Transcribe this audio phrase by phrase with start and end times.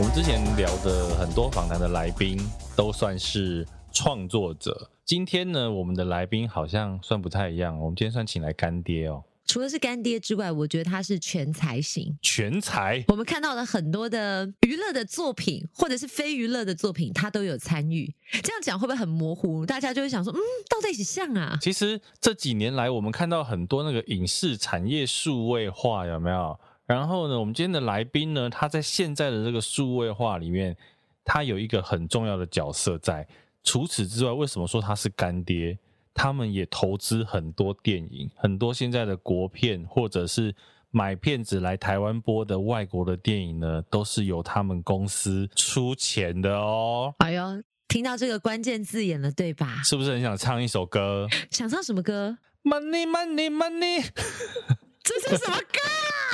[0.00, 2.38] 我们之前聊的很多访谈的来宾
[2.76, 7.76] 都算是创作者，今天呢，我们的来宾好像算不太一样。
[7.80, 9.24] 我们今天算请来干爹哦。
[9.44, 12.16] 除了是干爹之外，我觉得他是全才型。
[12.22, 18.14] 全才，我们看到了很多的娱乐的作品，或者是非娱乐的作品，他都有参与。
[18.44, 19.66] 这样讲会不会很模糊？
[19.66, 20.38] 大家就会想说，嗯，
[20.68, 21.58] 到底是像啊？
[21.60, 26.56] 其实这几年来，我们看到很多那个影视产业数位化，有没有？
[26.88, 30.74] 然后呢，我们今天的来宾呢，他在现在的这个数位化里面，
[31.22, 33.28] 他有一个很重要的角色在。
[33.62, 35.78] 除此之外，为什么说他是干爹？
[36.14, 40.54] 他们也投资很多电影，很多现在的国片，或者是
[40.90, 47.14] 买片子来台湾播的外国的电影呢，都是由他们公司出钱的哦。
[47.18, 49.82] 哎呦，听到这个关键字眼了，对吧？
[49.84, 51.28] 是不是很想唱一首歌？
[51.50, 54.06] 想唱什么歌？Money, money, money。
[55.24, 55.78] 这是什么歌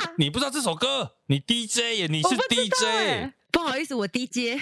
[0.05, 0.11] 啊？
[0.17, 1.15] 你不知道这首歌？
[1.27, 2.07] 你 DJ 耶？
[2.09, 3.31] 你是 DJ？
[3.51, 4.59] 不好意思，我 DJ。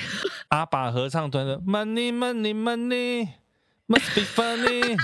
[0.49, 3.27] 阿爸合唱团的 Money Money Money
[3.85, 4.97] Must be funny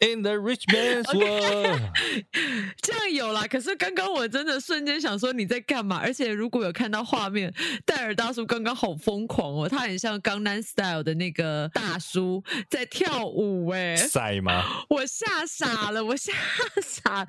[0.00, 1.80] in the rich man's world。
[2.80, 5.98] 这样有啦，可是刚刚我真的瞬间想说你在干嘛？
[6.02, 7.52] 而且如果有看到画面，
[7.84, 14.64] 戴尔大叔刚刚好疯狂哦，他很像《江南 Style》的那个大叔在跳舞哎，晒吗？
[14.88, 16.32] 我吓傻了，我吓
[16.82, 17.26] 傻。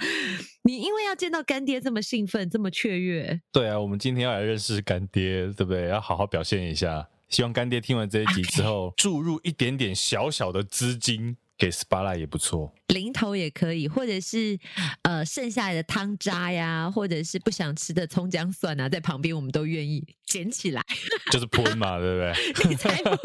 [0.64, 3.42] 你因为要见到干爹这么兴奋，这么雀跃？
[3.52, 5.90] 对啊，我们今天要来认识干爹，对不对？
[5.90, 7.10] 要好好表现一下。
[7.32, 12.74] 希望干爹听完这一集之后注入一点点小小的资金给 Spala 也不错。
[12.92, 14.58] 零头也可以，或者是
[15.04, 20.82] 呃剩下来的汤渣呀，或者是不想吃的葱姜蒜啊，在旁边我们都愿意捡起来，
[21.32, 22.34] 就是喷嘛，对不对？
[22.70, 23.18] 你才喷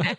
[0.00, 0.16] 嘞！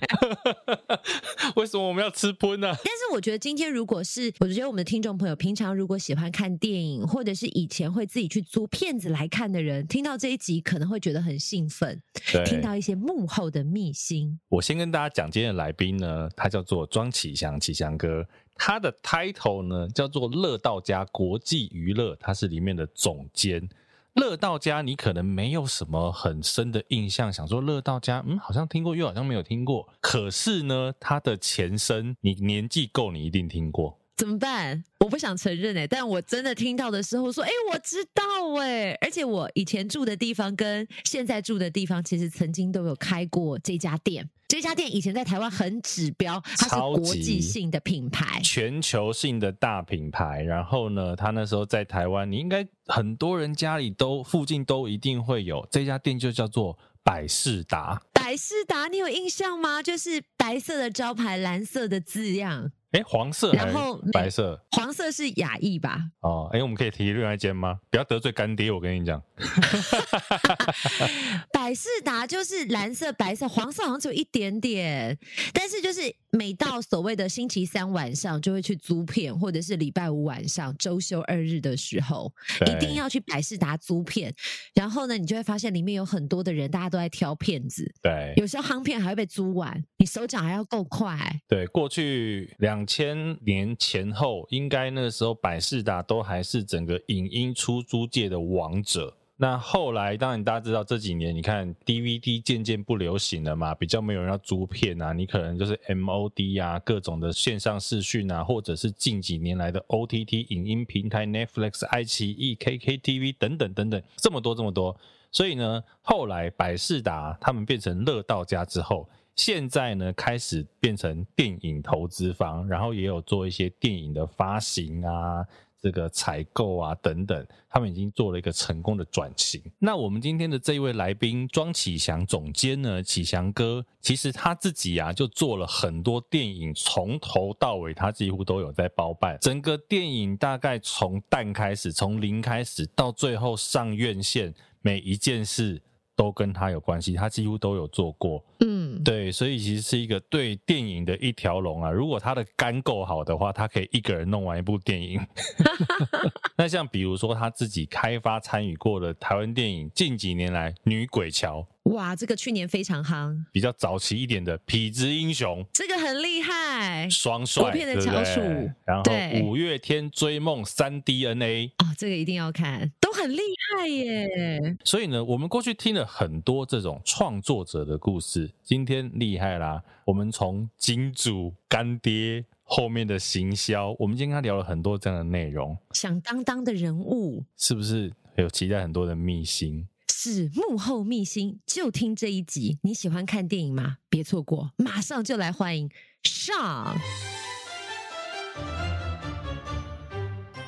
[1.56, 2.72] 为什么我们要吃喷呢？
[2.83, 12.02] 但是我觉得今天如果是，我觉得我们的听众朋友平常如果喜欢看电影，或者是以前会自己去租片子来看的人，听到这一集可能会觉得很兴奋，
[12.32, 14.39] 对听到一些幕后的秘辛。
[14.49, 18.26] 我先跟大家讲，今天的来宾呢，他叫做庄启祥，启祥哥。
[18.56, 23.67] 他的 title 呢叫做乐道家国际娱乐，他是里面的总监。
[24.14, 29.88] 乐道家你可能没有什么很深的印象，想说乐道家，嗯，好像听过，又好像没有听过。
[30.02, 33.98] 可是呢，他的前身，你年纪够，你一定听过。
[34.21, 34.83] 怎么办？
[34.99, 38.21] 我不想承认哎，但我真的听到的时候说，哎，我知道
[38.59, 44.30] 哎，而且我以前住的地方跟现在住的地方，其实曾经都有开过这家店。
[44.48, 50.43] 这家店以前在台湾很指标，它是国际性的品牌，全球性的大品牌。
[50.43, 57.99] 然后呢，他那时候在台湾，你应该很多人家里都附近都一定会有这家店，就叫做百事达。
[58.14, 59.82] 百事达，你有印象吗？
[59.82, 62.71] 就是白色的招牌，蓝色的字样。
[62.91, 63.75] 哎，黄色还是
[64.11, 64.61] 白色？
[64.71, 65.97] 黄色是雅意吧？
[66.19, 67.79] 哦，哎，我们可以提另外一间吗？
[67.89, 69.21] 不要得罪干爹，我跟你讲。
[71.71, 75.17] 百事达就是蓝色、白色、黄色，好像只有一点点。
[75.54, 82.30] 但是就是每到所谓的星期三晚上，就会去租片，或者是礼拜五晚上、周休二日的时候，
[82.67, 84.33] 一定要去百事达租片。
[84.76, 87.89] 然后呢，你就会发现里面有很多的人，大家都在挑片子。
[88.02, 91.17] 对，有时候夯片还会被租完，你手脚还要够快。
[91.48, 92.82] 对，过去两。
[92.92, 99.15] 千年前后，应该那个时候百事达都还是整个影音出租界的王者。
[99.41, 114.95] 那后来，当然大家知道这几年，你看 DVD 渐渐不流行了嘛，比较没有人要租片啊，你可能就是 MOD 啊，各种的线上视讯啊，或者是近几年来的 OTT 影音平台 Netflix、爱奇艺、KKTV 等等等等，这么多这么多。
[115.31, 119.09] 所以呢，后来百事达他们变成乐到家之后。
[119.37, 125.43] 现在呢，开始变成电影投资方，然后也有做一些电影的发行啊，
[125.81, 129.59] 这个采购啊等等，他们已经做了一个成功的转型。
[129.80, 139.38] 那我们今天的这一位来宾庄启祥总监呢，启祥哥，其实他自己啊就做了很多电影，从头到尾他几乎都有在包办。
[139.41, 145.81] 整个电影大概从诞开始，从零开始到最后上院线，每一件事。
[146.21, 148.44] 都跟他有关系，他几乎都有做过。
[148.59, 151.89] 嗯，对，所以其实是一个对电影的一条龙啊。
[151.89, 155.19] 如果他的肝够好的话，他可以一个人弄完一部电影。
[156.56, 161.62] 那像比如说他自己开发参与过的台湾电影，近几年来《女鬼桥》。
[161.95, 163.35] 哇，这个去年非常夯。
[163.51, 168.39] 比较早期一点的《痞子英雄》，这个很厉害，双帅，国片的翘楚。
[168.85, 169.03] 然后
[169.41, 173.41] 五月天追梦三 DNA，哦，这个一定要看，都很厉
[173.75, 174.77] 害耶。
[174.85, 179.83] 所以呢，我们过去听了很多这种创作者的故事，今天厉害啦。
[180.05, 185.77] 我们从金主、干爹后面的行销，我们今天跟他聊了很多这样的内容。
[185.91, 189.87] 响当当的人物，是不是有期待很多的秘辛？
[190.07, 192.77] 是幕后秘辛，就听这一集。
[192.83, 193.97] 你喜欢看电影吗？
[194.09, 195.89] 别错过，马上就来欢迎
[196.23, 196.95] 上。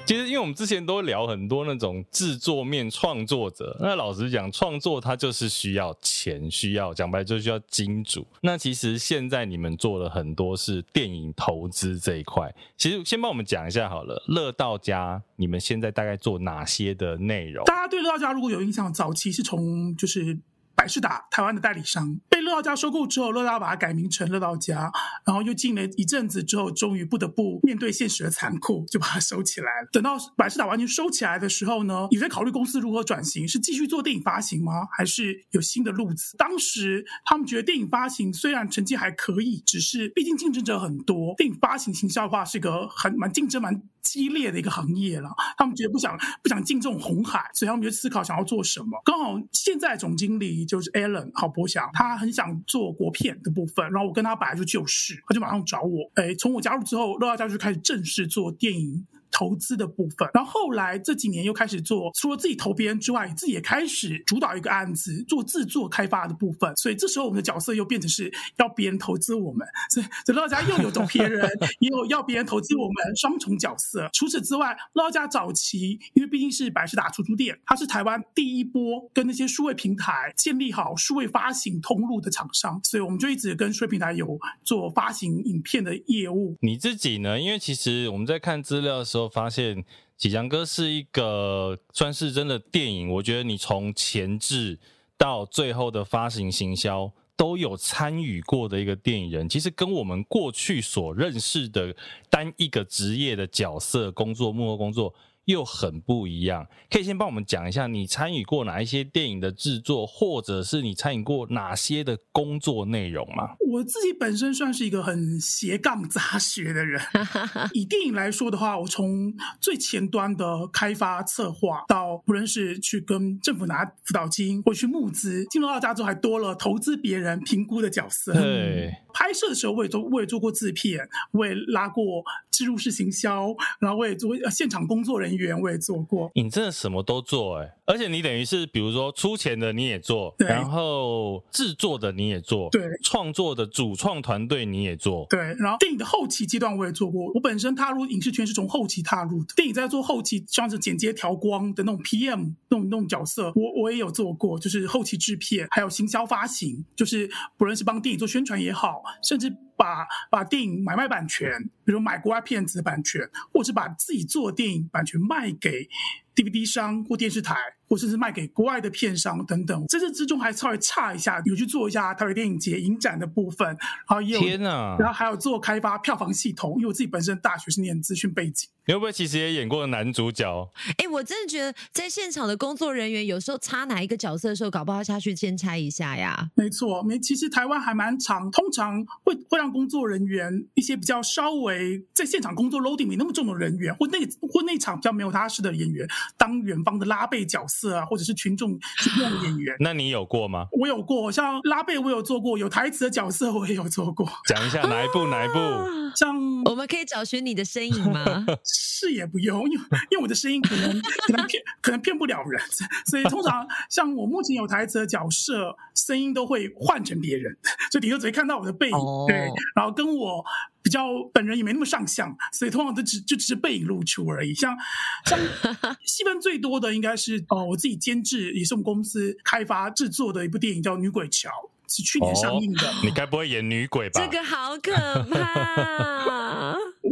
[0.05, 8.27] 其实，因为我们之前都聊很多那种制作面创作者，那老实讲，创作它就是需要钱，需要讲白就需要金主。
[8.41, 14.21] 那其实现在你们做了很多是电影投资这一块，其实先帮我们讲一下好了。
[14.27, 17.63] 乐道家，你们现在大概做哪些的内容？
[17.63, 20.37] 大家对乐道家如果有印象，早期是从就是。
[20.75, 24.91] 百事达台湾的代理商被乐道家收购之后，乐道把它改名成乐道家，
[25.25, 29.87] 然后又进了一阵子之后，终于不得不面对现实的残酷，就把它收起来了。
[29.91, 34.87] 等到百事达完全收起来的时候呢，你在考虑公司如何转型，是继续做电影发行吗？
[34.91, 36.35] 还是有新的路子？
[36.37, 45.29] 当时他们觉得电影发行虽然成绩还可以，只是毕竟竞争者很多，电影发行行销的话是一个很蛮竞争蛮激烈的一个行业了。
[45.57, 49.01] 他们觉得不想不想进这种红海，所以他们就思考想要做什么。
[49.03, 50.43] 刚好现在总经理。
[50.73, 56.09] 就是 Alan 郝博祥，他很想做国片的部分，然后我跟他本来就旧识，他就马上找我。
[56.15, 59.05] 哎，从我加入之后，乐大家就开始正式做电影。
[59.33, 66.71] 投资的部分，然后后来这几年又开始做，除了自己投别人之外，自己也开始主导一个案子，做制作开发的部分。
[66.77, 71.49] 所以这时候我们的角色又变成是要别人投资我们，所以乐家又有投别人，
[71.79, 74.07] 也有要别人投资我们，双重角色。
[74.13, 86.55] 除此之外，乐家早期因为毕竟是百事达出租店，它是台湾第一波跟那些数位平台建立好数位发行通路的厂商，所以我们就一直跟数位平台有做发行影片的业务。
[86.61, 87.39] 你自己呢？
[87.39, 89.22] 因为其实我们在看资料的时候。
[89.27, 89.83] 发现
[90.17, 94.79] 启强哥是一个算是真的电影，我觉得你从前置
[95.17, 101.95] 到最后的发行行销都有参与过的一个电影人，其实跟我们过去所认识的
[102.29, 105.13] 单一个职业的角色工作幕后工作。
[105.45, 113.55] 又很不一样，可以先帮我们讲一下你参与过哪一些电影的制作，或者是你参与过哪些的工作内容吗？
[113.71, 117.01] 我自己本身算是一个很斜杠杂学的人。
[117.73, 128.33] 以电影来说的话，我从最前端的开发策划，到不论是去跟政府拿辅导金，或去募资，进入乐到家之后还多了投资别人评估的角色。
[128.33, 135.53] 对，拍摄的时候我也做，我也做过制片，我也拉过植入式行销，然后我也做现场工作人员。
[135.53, 147.31] 我也做过，你真的什么都做哎、而且你等于是，比如说出钱的你也做，对然后制作的你也做，对，创作的主创团队你也做，对，然后电影的后期阶段我也做过。
[147.33, 159.53] 我本身踏入影视圈是从后期踏入的，电影在做后期，像是剪接、调光的那种 PM 那种那种角色，我我也有做过，就是后期制片，还有行销发行，就是不论是帮电影做宣传也好，甚至。
[159.83, 165.89] 把把电影买卖版权，比如买国外片子的版权，或者把自己做的电影版权卖给
[166.33, 167.57] DVD 商或电视台。
[167.93, 178.67] 或者是卖给国外的片商等等，这这之中还稍微差一下，有去做一下台北电影节影展的部分，然后也有，天呐，然后还有做开发票房系统，因为我自己本身大学是念资讯背景。
[178.85, 180.69] 你会不会其实也演过男主角？
[180.97, 186.49] 哎，我真的觉得在现场的工作人员有时候差哪一个角色的时候，搞不好下去兼差一下呀。
[186.55, 194.17] 没错，没，其实台湾还蛮长，通常会会让工作人员一些比较稍微在现场工作 loading 没那么重的人员，或那
[194.49, 197.82] 或那场比较没有踏实的演员，当远方的拉背角色。
[197.91, 198.71] 啊，或者是群众
[199.01, 200.67] 群众的演员，那你有过吗？
[200.71, 204.27] 我有过，像拉贝我有做过，有台词的角色我也有做过。
[204.47, 205.27] 讲一下哪一部？
[205.27, 205.53] 哪一部？
[206.15, 206.35] 像
[206.65, 208.45] 我们可以找寻你的身影吗？
[208.63, 212.61] 是也不用，因为因为我的声音可能可能骗可能骗不了人，
[213.07, 217.57] 所以通常像我目前有台词的角色，声音都会换成别人，
[217.91, 219.35] 所以顶多只会看到我的背影，哦、对，
[219.75, 220.43] 然后跟我。
[220.83, 224.53] 比较本人也没那么上相，所以通常都只就只是背影露出而已。
[224.53, 224.77] 像
[225.25, 225.39] 像
[226.05, 231.49] 戏份最多的应该是哦，我自己监制，也是我们公司开发制作的一部电影叫《女鬼桥》，
[231.87, 232.87] 是去年上映的。
[232.87, 234.19] 哦、你该不会演女鬼吧？
[234.21, 234.91] 这个好可
[235.31, 236.42] 怕。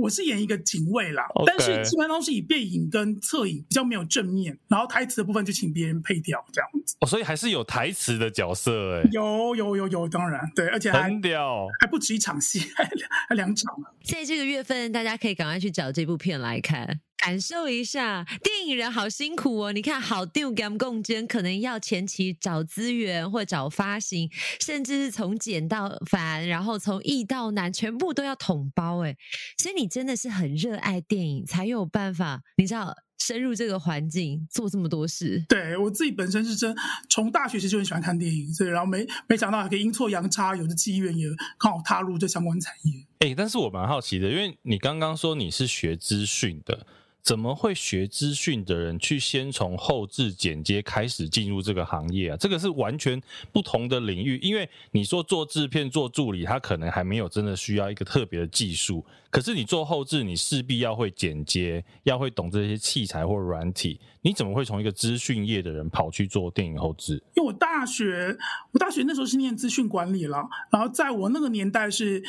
[0.02, 1.46] 我是演一个警卫啦，Okay.
[1.46, 6.96] 但是基本上都是以背影跟侧影比较没有正面，然后台词的部分就请别人配掉这样子。
[7.00, 12.84] 哦，所以还是有台词的角色哎，有有有有，当然对，而且还很屌，还不止一场戏，还
[13.30, 13.74] 还两场。
[14.04, 17.00] 在这个月份，大家可以赶快去找这部片来看。
[17.22, 19.72] 感受一下，电影人好辛苦哦！
[19.72, 24.28] 你看，好丢感共真，可能要前期找资源或找发行，
[24.60, 29.16] 甚至是从简到繁，然后从易到难，全部都要统包哎。
[29.60, 35.46] 所以你真的是很热爱电影，才有办法，你知道深入这个环境做这么多事。
[35.48, 36.76] 对，我自己本身是真
[37.08, 41.28] 从大学时就很喜欢看电影，所以然后没没想到还可以阴错阳差，有的机缘也
[41.60, 43.06] 刚好踏入这相关产业。
[43.20, 46.88] 哎，但是我蛮好奇的，因为你刚刚说你是学资讯的。
[47.22, 52.38] 怎么会学资讯的人去先从后置剪接开始进入这个行业啊？
[52.38, 54.38] 这个是完全不同的领域。
[54.40, 59.06] 因为你说做制片、做助理，他可能还没有真的需要一个特别的技术。
[59.30, 64.00] 可是你做后置，你势必要会剪接，要会懂这些器材或软体。
[64.24, 67.16] 你怎么会从一个资讯业的人跑去做电影后制？
[67.36, 68.38] 因为我大学，
[68.72, 72.22] 我大学那时候是念资讯管理了，然后在我那个年代是，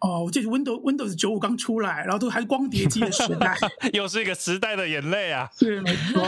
[0.00, 3.56] 哦，我记得 Windows Windows 九五刚出来，然后都还是光碟机的时代，
[3.94, 5.48] 又是一个时代的眼泪啊！
[5.58, 6.22] 是没错，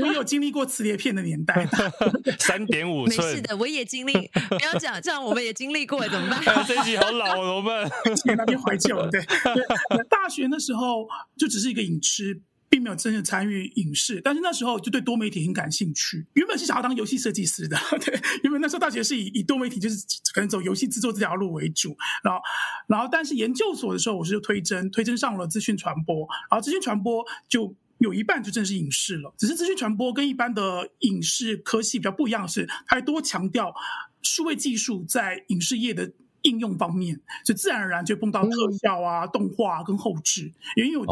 [0.00, 1.68] 我有经历过磁碟片的年代
[2.40, 3.28] 三点五寸。
[3.28, 4.12] 没事的，我也经历。
[4.48, 6.40] 不要讲这样，我们也经历过，怎么办？
[6.42, 7.90] 哎、这一集好老，怎么办？
[8.36, 10.04] 那边怀旧，对对。
[10.08, 11.06] 大学那时候
[11.36, 12.40] 就只是一个影痴。
[12.84, 16.26] 没有真正参与影视，但是那时候就对多媒体很感兴趣。
[16.34, 19.96] 原本是想要当游戏设计师的， 对，原本那时候大学是以以多媒体就是
[20.34, 21.96] 可能走游戏制作这条路为主。
[22.22, 22.40] 然后，
[22.86, 29.34] 然后但是研究所的时候，我是就推甄，推甄上了资讯传播，然后资讯传播就有一半就正是影视了。
[29.38, 33.74] 只是资讯传播跟一般的影视科系比较不一样的是，它还多强调
[34.22, 36.12] 数位技术在影视业的。
[36.44, 41.04] 应用方面，所以自然而然就碰到特效啊、嗯、动画跟后置，因为有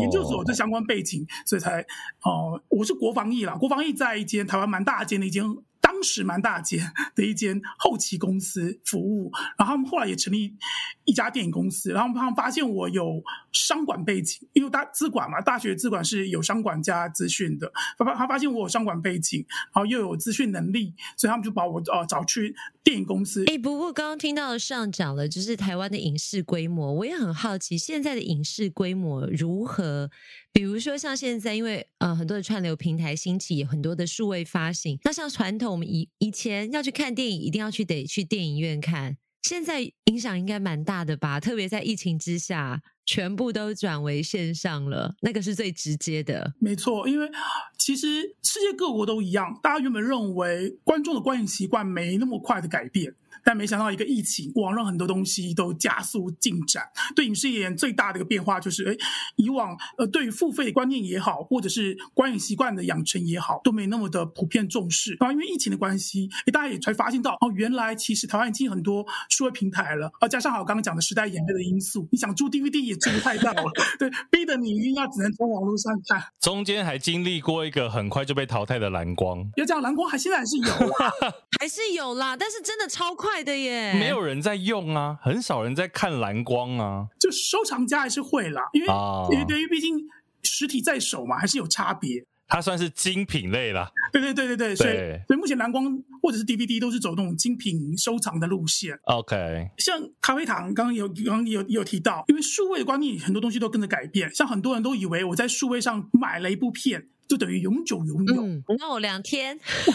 [0.00, 1.82] 研究所这相关背景，所以才
[2.22, 5.44] 哦、呃，我是国防艺啦，国防艺在一间台湾蛮大间的一间。
[5.84, 6.80] 当时蛮大间
[7.14, 10.56] 的一间后期公司服务，然后他们后来也成立
[11.04, 13.22] 一家电影公司，然后他们发现我有
[13.52, 23.44] 商管背景，因为大资管嘛，大学资管是有商管加资讯的，他发他发现我有商管背景，然后又有资讯能力，所以他们就把我呃找去电影公司。
[23.46, 30.10] 哎，不过刚刚听到上讲了，就是台湾的影视规模，我也很好奇现在的影视规模如何。
[30.54, 34.96] 比如说像现在，因为呃很多的串流平台兴起，很多的数位发行。
[35.02, 39.16] 那像传统，我们以以前要去看电影，一定要去得去电影院看。
[39.42, 41.40] 现在影响应该蛮大的吧？
[41.40, 46.54] 特别在疫情之下，全部都转为线上了，那个是最直接的。
[46.60, 47.28] 没错，因为
[47.76, 53.12] 其实世界各国都一样，大家原本认为观众的观影习惯没那么快的改变。
[53.42, 56.84] 但没想到一个疫情，网上很多东西都加速进展。
[57.16, 58.96] 对影视而言，最大的一个变化就是，哎，
[59.36, 65.16] 以往呃，对于付费的观念也好，或者是观影习惯的养成也好，都没那么的普遍重视。
[65.18, 70.10] 然后因为疫情的关系，哎，大家也才发现到，哦，原来其实台湾已经很多数位平台了。
[70.20, 76.22] 啊，加上我刚刚讲的时代演变的因素，你想租 DVD 也租不太到了， 对，逼得你一定要只能从网络上看。
[76.40, 79.44] 中间还经历过一个很快就被淘汰的蓝光。
[79.56, 81.12] 要讲蓝光，还现在还是有啦，
[81.60, 83.44] 还是有啦，但是真的超快。
[83.44, 87.06] 的耶，没有人在用啊，很少人在看蓝光啊。
[87.20, 89.98] 就收藏家还是会啦，因为、啊、因为对于毕竟
[90.42, 92.24] 实体在手嘛，还是有差别。
[92.46, 93.90] 它算是精品类啦。
[94.12, 94.94] 对对对对对，所以
[95.26, 95.84] 所以目前蓝光
[96.22, 98.98] 或者是 DVD 都是走那种精品收藏的路线。
[99.04, 107.08] OK，像咖啡糖刚刚有刚刚有有提到，因为数位的观念很多东西都跟着改变，像很多人都以为我在数位上买了一部片。
[107.28, 108.42] 就等于永久拥有。
[108.42, 109.92] 嗯，那我两天， 我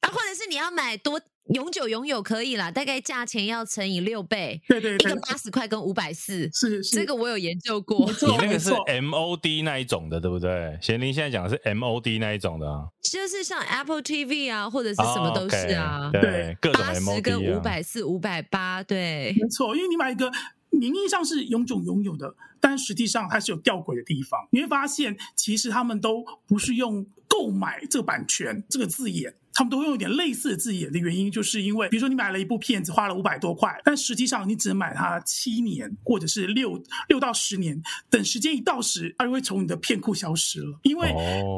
[0.00, 1.20] 啊，或者是你要买多
[1.54, 4.60] 永久拥有可以啦，大概价钱要乘以六倍。
[4.68, 8.10] 对对对，一个八十块跟五百四，是是，这个我有研究过。
[8.10, 10.78] 你那个是 MOD 那一种的，对不对？
[10.82, 16.04] 贤玲现在讲的是 MOD 那一种的啊，就是像 Apple TV 啊，或者是什么都是啊。
[16.04, 16.20] Oh, okay.
[16.20, 16.92] 对，各种 MOD 啊。
[17.04, 20.30] 八十跟五百四、五百八，对，没错，因为你买一个。
[20.70, 24.48] 名义上是永久拥有的，但实际上它是有吊诡的地方。
[24.50, 41.12] 你会发现，其实他们都不是用购买这个版权这个字眼，他们都用一点类似的字眼的原因，就是因为，比如说你买了一部片子，花了五百多块，但实际上你只能买它七年，或者是六六到十年，等时间一到时，它就会从你的片库消失了，因为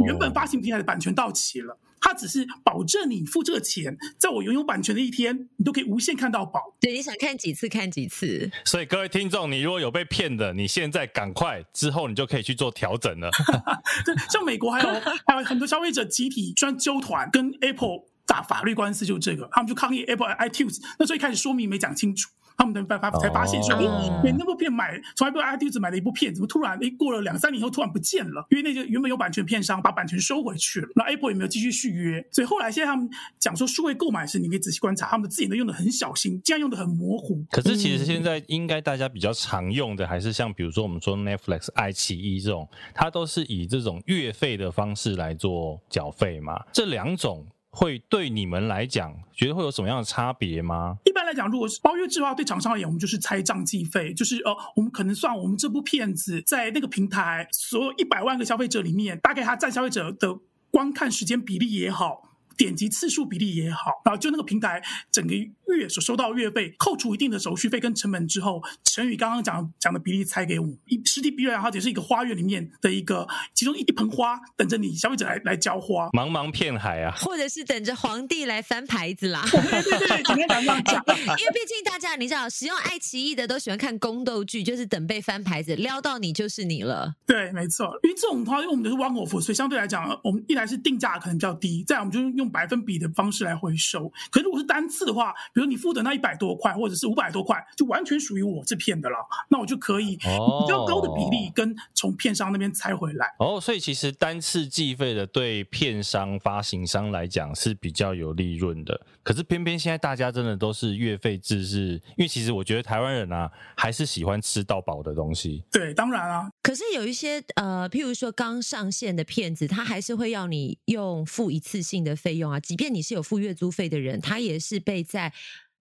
[0.06, 1.78] 原本发行平台的版权到期了。
[2.00, 6.60] 它只是保证你付这个钱，在我拥有版权的一天，你都可以无限看到宝。
[6.80, 8.50] 对，你想看几次看几次。
[8.64, 13.30] 所以各位听众，你如果有被骗的，你现在赶快之后，你就可以去做调整了。
[14.04, 22.30] 对，像美国还有还有很多消费者集体专揪团跟 Apple 打法律官司，就是这个，他们就抗议 Apple iTunes，那时候一开始说明没讲清楚。
[22.56, 23.74] 他们才发才发现说，
[24.22, 28.46] 哎，那部片买从来不用 iTunes 买的一部片，怎么突然哎过了两三年以后突然不见了？
[28.50, 33.08] 因为那些原本有版权片商把版权收回去了，那 Apple 也没有继续续约，所以后来现在他们
[33.38, 37.42] 讲说数位购买时，你可以仔细观察，他们的字眼都用的很小心，这样用的很模糊。
[37.50, 46.62] 可是其实现在应该大家比较常用的，还是像比如说我们说 Netflix、爱奇艺这种，它都是以这种月费的方式来做缴费嘛？
[46.74, 47.46] 这两种。
[47.70, 50.98] 会对你们来讲，觉得会有什么样的差别吗？
[51.04, 60.38] 一般来讲，如果是包月制的话，对厂商而言，我们就是拆账计费，就是呃，我们可能算我们这部片子在那个平台所有一百万个消费者里面，大概它占消费者的
[60.70, 62.29] 观看时间比例也好。
[62.60, 70.68] 点击次数比例也好，然后就那个平台整个月所收到月费，扣除一定的手续费跟成本之后，乘以刚刚讲讲的比例才给我。
[70.84, 76.10] 一实体比例它只是一个花园里面的一个其中一一盆花，等着你消费者来来浇花。
[76.10, 79.42] 茫茫片海啊，或者是等着皇帝来翻牌子啦。
[79.50, 81.02] 对对对，今天讲这样讲，
[81.40, 87.14] 因为毕竟大家你知道，使用爱奇艺的都喜欢看宫斗剧，就是等被翻牌子，撩到你就是你了。
[87.26, 94.10] 对，没错，因为这种的话，因为我们的是 one off，所以相对来讲，我们一来是定价可能比较低，再来我们就用百分比的方式来回收。
[94.30, 99.16] 可是如果是单次的话，比如你付的那一百多块或者是五百多块，就完全属于我这片的了，
[99.48, 103.26] 那我就可以比较高的比例跟从片商那边拆回来。
[103.38, 109.00] 哦，所以其实单次计费的对片商发行商来讲是比较有利润的。
[109.22, 115.62] 可是偏偏现在大家真的都是月费制，是因为其实我觉得台湾人啊还是喜欢吃到饱的东西。
[115.70, 116.50] 对，当然啊。
[116.62, 125.32] 可是有一些呃，譬如说刚上线的片子，他还是会要你用付一次性的费用啊，即便你是有付月租费的人，他也是被在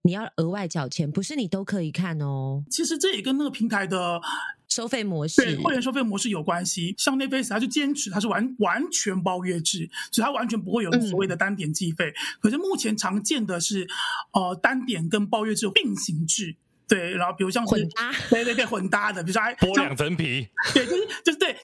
[0.02, 2.64] 你要额外缴钱，不是你都可以看哦。
[2.70, 4.20] 其实这也跟那个平台的
[4.68, 6.94] 收费模式，对会员收费模式有关系。
[6.96, 12.06] 像 Netflix，他就坚持他是完完全包月制，所以他完全不会有所谓的单点计费。
[12.06, 13.86] 嗯、可是目前常见的是，
[14.32, 16.56] 呃，单点跟包月制并行制。
[16.90, 21.56] 对，然后比如像混搭，对对对，混搭的，比如说剥两层皮，对，就是就是对，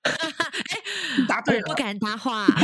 [1.19, 2.47] 你答对了，不敢答话。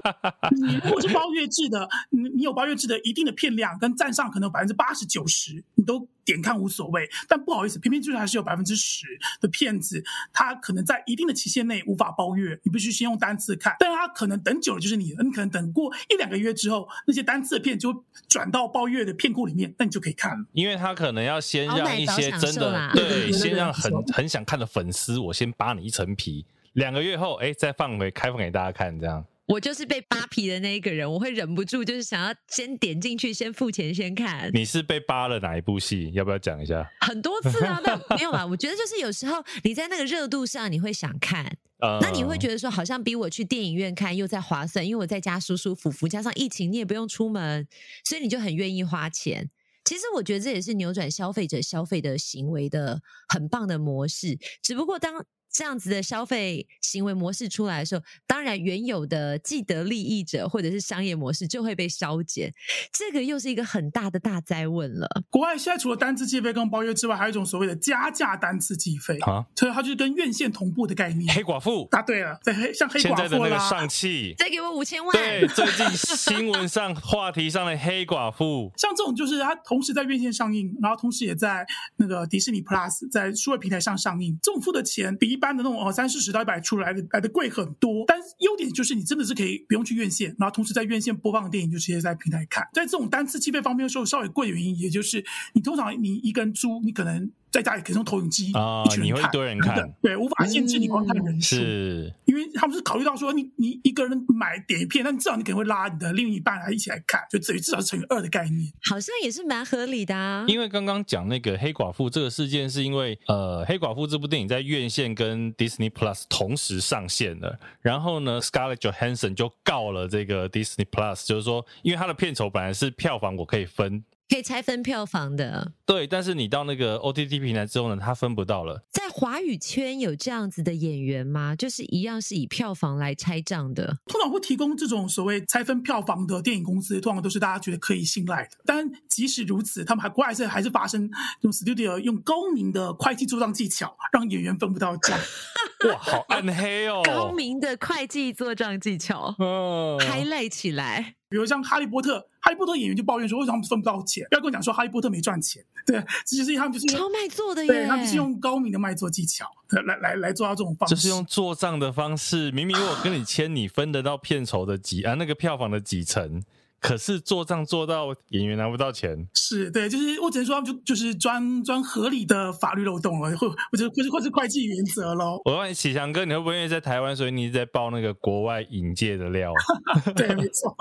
[0.54, 7.10] 你如果是包月制的，你你有包月制的一定的片量跟站上可能有百分之八十九十，你都点看无所谓。
[7.26, 9.04] 但不好意思，偏偏就是还是有百分之十
[9.40, 10.00] 的片子，
[10.32, 13.74] 它可能在一定的期限内无法包月，你必须先用单次看。
[13.80, 20.44] 但它可能等久了就是你的，你可能等过一两个月之后，那些单次的片就转到包月的片库里面，那你就可以看了。
[20.52, 21.39] 因为它可能要。
[21.40, 26.44] 先让一些真的 对，先让很很想看的粉丝，我先扒你一层皮，
[26.74, 29.24] 两个月后，哎，再放回开放给大家看，这样。
[29.46, 34.48] 我就是被扒皮的那一个人，我会忍不住，就是想要先点进去，先付钱，先看。
[34.54, 36.08] 你是被扒了哪一部戏？
[36.14, 36.88] 要不要讲一下？
[37.00, 38.46] 很多次啊，但没有啊。
[38.46, 41.44] 我觉得就是有时候你在那个热度上，你会想看，
[41.80, 47.66] 嗯、那你会觉得说，好像比我去电影院看又再划算，因为我在家舒舒服服，加上疫情你也不用出门，
[48.04, 49.50] 所以你就很愿意花钱。
[49.90, 55.26] 其实我觉得这也是扭转消费者消费的行为的很棒的模式，只不过当。
[55.52, 62.52] 这样子的消费行为模式出来的时候，当然原有的既得利益者或者是商业模式就会被消减，
[62.92, 65.08] 这个又是一个很大的大灾问了。
[65.28, 71.34] 国外现在除了单次计费跟包月之外，还有一种所谓的加价单次计费啊，所以它就是跟院线同步的概念。
[71.34, 75.12] 黑寡妇答对了，在黑像黑寡妇现在的那个上汽，再给我五千万。
[75.12, 92.68] 对，最近新闻上话题上的黑寡妇， 像这种就是它同时在院线上映，然后同时也在那个迪士尼 Plus 在数位平台上上映，这种付的钱比一一般的那种哦三四十到一百出来的来的贵很多，但优点就是你真的是可以不用去院线，然后同时在院线播放的电影就直接在平台看。
[92.74, 95.24] 在这种单次计费方面，说稍微贵的原因，也就是
[95.54, 97.32] 你通常你一个人租，你可能。
[97.50, 110.44] 在家里可以用投影机啊，你会一堆人看，对，无法限制你观看的人数，是，因为他们是考虑到说你你一个人买点一片，但至少你可能会拉你的另一半来一起来看，就等于至少是乘以二的概念，好像也是蛮合理的啊。
[110.46, 124.04] 因为刚刚讲那个黑寡妇这个事件，是因为呃，黑寡妇这部电影在院线跟 Disney Plus 同时上线了，然后呢，Scarlett Johansson 就告了这个 Disney Plus，就是说，因为他的片酬本来是票房我可以分。
[124.30, 128.84] 可以拆分票房的，对，但是你到那个 OTT 平台之后呢，它分不到了。
[128.92, 131.56] 在华语圈有这样子的演员吗？
[131.56, 133.98] 就是一样是以票房来拆账的。
[134.06, 138.50] 通常会提供这种所谓拆分票房的电影公司，通常都是大家觉得可以信赖的。
[138.64, 145.18] 但即使如此，他们还国外是还是发生用 studio 用高明的会计做账技巧，让演员分不到账。
[145.90, 147.02] 哇，好暗黑哦！
[147.04, 151.16] 高明的会计做账技巧，嗯，highlight 起来。
[151.30, 154.26] 比如像哈利波特，哈利波特演员就抱怨说，为什么他们分不到钱？
[154.28, 159.46] 不要跟我讲说哈利波特没赚钱，对，其实他们就是超卖座的耶，对，他们是用高明的卖座技巧
[159.86, 166.42] 来来来做到这种方式，就是用做账的方式，明明我跟你签，你分得到片酬的几啊，那个票房的几成。
[166.80, 175.40] 可是做账做到演员拿不到钱，是对，就是我只能说他们就就是钻钻合理的法律漏洞了，或或者或者或是会计原则喽。
[175.44, 179.52] 我问你，启祥哥，你会不会因为在台湾，所以你一直在爆那个国外影界的料？
[180.16, 180.74] 对，没错。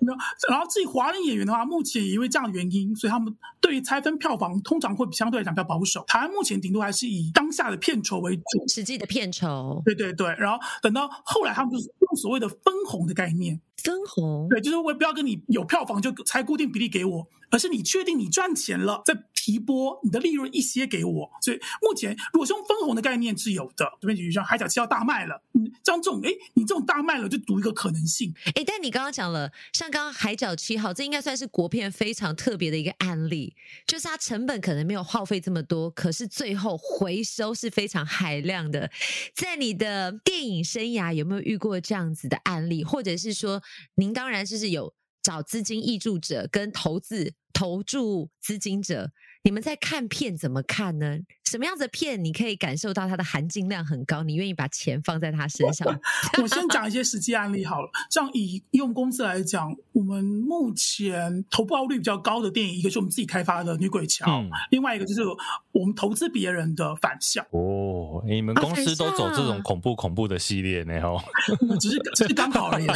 [0.50, 6.04] 然后至于华人演员的话，目前也因为这样的原因，所以他们对于拆分票房通常会相对来讲比较保守。
[6.06, 9.80] 台湾目前顶多还是以当下的片酬为主，实际的片酬。
[9.86, 13.58] 对对对，然后等到后来他们就是用所谓的分红的概念。
[13.82, 21.30] 分红，对，就是我不要跟你有票房就才固定比例给我，而是你确定你赚钱了，再提拨你的利润一些给我。
[21.40, 28.34] 所以目前如果是用分红的概念是有的，这边比如说海角七号大卖了，嗯，像这种哎，你这种大卖了就赌一个可能性。
[28.56, 33.54] 哎，但你刚刚讲了，像刚刚海角七号，这应该算是国片非常特别的一个案例，
[33.86, 38.90] 就是它成本可能没有耗费这么多，可是最后回收是非常海量的。
[39.32, 43.62] 在你的电影生涯有没有遇过这样子的案例，或者是说，
[43.94, 44.92] 您当然就是有
[45.24, 49.10] 找资金挹注者跟投资投注资金者。
[49.42, 51.18] 你们在看片怎么看呢？
[51.44, 55.86] 什么样子的片你可以感受到它的含金量很高，你愿意把钱放在他身上？
[56.42, 57.90] 我先讲一些实际案例好了。
[58.10, 65.20] 像以以我们公司来讲，我们目前投报率比较高的电影，一个是我们自己开发的《女鬼桥》，嗯，另外一个就是
[65.72, 67.42] 我们投资别人的《返校》。
[67.50, 70.98] 哦，你们公司都走这种恐怖恐怖的系列呢？
[71.02, 71.20] 哦，
[71.78, 72.86] 只是 只是刚好而已。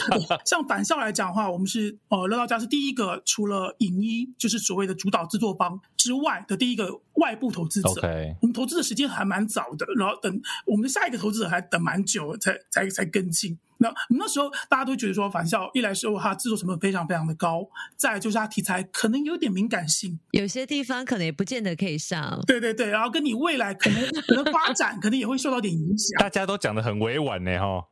[0.47, 6.39] 像《返校》来讲的话，我们是呃乐道家是第一个，除了影一就是所谓的主导制作方之外。
[6.49, 8.35] 的第一个外部投资者，Okay.
[8.41, 13.59] 我们投资的时间还蛮早的，然后等我们下一个投资者还等蛮久才才才跟进。
[13.79, 22.41] 那那时候大家都觉得说，返校一来是它制作成本非常非常的高，再来就是它题材可能有点敏感性，有些地方可能也不见得可以上。
[22.47, 26.21] 对对对，然后跟你未来可能可能发展可能也会受到点影响。
[26.21, 27.85] 大家都讲的很委婉呢，哈。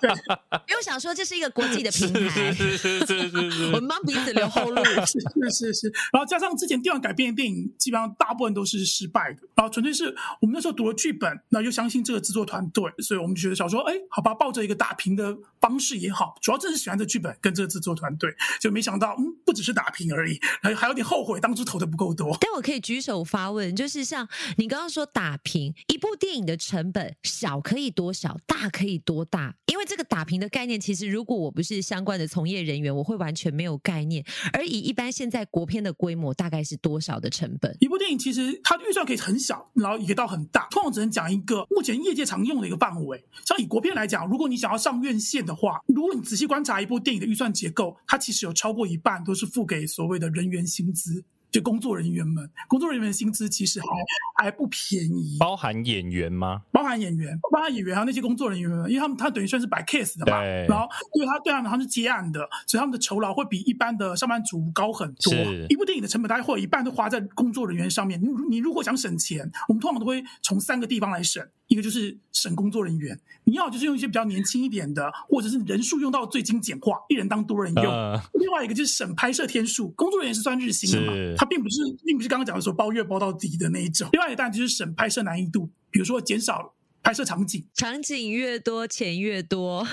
[0.00, 4.82] 对，因为我想说这是一个国际的 平台，是是是是是是，我们帮彼此留后路。
[5.06, 22.36] 是是是是，然后加上之前电影改编的电影，基本上大部分都是失败的，然后纯粹是我们那时候读了剧本，那又相信这个制作团队，所以我们觉得想说，哎，好吧，抱着一个打平的方式也好，主要就是喜欢这剧本跟这个制作团队，就没想到，嗯，不只是打平而已，还还有点后悔当初投的不够多。
[22.40, 29.54] 但我可以举手发问，就是像你刚刚说打平一部电影的成本，小可以多小，大可以多大？
[29.66, 34.24] 因为这个打平的概念，其实如果我不是相关的从业人员，我会完全没有概念。
[34.52, 37.76] 而以一般现在国片的规模，大概是多少的成本？
[37.80, 43.24] 一部电影其实它的预算可以很小，然后也可以到很大，通常只能讲一个目前业界常用的一个范围。
[43.44, 51.24] 像以国片来讲，如果你想要上院线的话，如果你仔细观察一部电影的预算结构，它其实有超过一半都是付给所谓的人员薪资。
[51.50, 56.62] 就工作人员们，工作人员的薪资其实还还不便宜，包含演员吗？
[56.70, 65.34] 包含演员，包含演员还有那些工作人员们，因为他们他等于算是摆 case 的嘛，对，然后对他对他们他们是接案的，所以他们的酬劳会比一般的上班族高很多。
[65.68, 68.20] 一部电影的成本大概会有一半都花在工作人员上面。
[68.20, 71.46] 你你如果想省钱，我们通常都会从三个地方来省。
[71.68, 77.84] 一个就是省工作人员，你要就是用一些比较年轻一点的，或者是人数用到最精简化，一人当多人用。
[77.84, 84.10] Uh, 另外一个就是省拍摄天数，工作人员是算日薪的嘛，他并不是并不是刚刚讲的说包月包到底的那一种。
[84.12, 86.74] 另外一然就是省拍摄难易度，比如说减少。
[87.00, 89.86] 拍摄场景，场景越多，钱越多。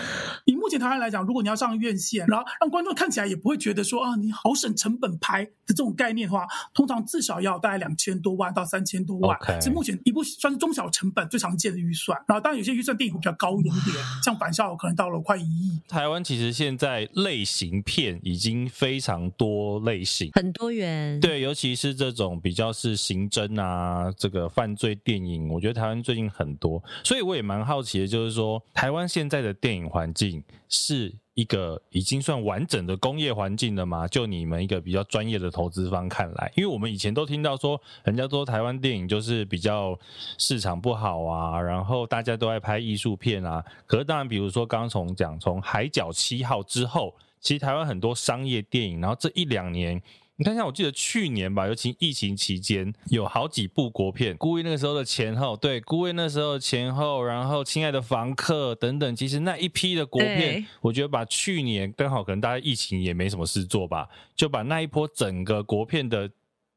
[0.65, 12.19] 以目前台湾来讲，如果你要上院线，然后让观众看起来也不会觉得说啊，你好省成本拍的这种概念的话，通常至少要大概两千多万到三千多万，是.目前一部算是中小成本最常见的预算。
[12.28, 15.80] 然后当然有些预算电影会比较高一点点，像返校可能到了快一亿。
[15.88, 21.19] 台湾其实现在类型片已经非常多类型，很多元。
[21.19, 26.84] 对，尤其是这种比较是刑侦啊，这个犯罪电影，我觉得台湾最近很多。
[27.04, 34.08] 所以我也蛮好奇的，就是说台湾现在的电影环境是一个已经算完整的工业环境了吗？
[34.08, 39.98] 就你们一个比较专业的投资方看来，因为我们以前都听到说，人家说台湾电影就是比较
[40.38, 43.63] 市场不好啊，然后大家都爱拍艺术片啊。
[43.86, 50.02] 可是当然，比如说刚刚从讲从《海角七号》之后，其实台湾很多商业电影，然后这一两年。
[50.38, 66.30] 你看一下，我记得去年吧，尤其疫情期间，有好几部国片，孤味那个时候的前后，对，孤味那时候的前后，然后亲爱的房客等等，其实那一批的国片，我觉得把去年刚好可能大家疫情也没什么事做吧，就把那一波整个国片的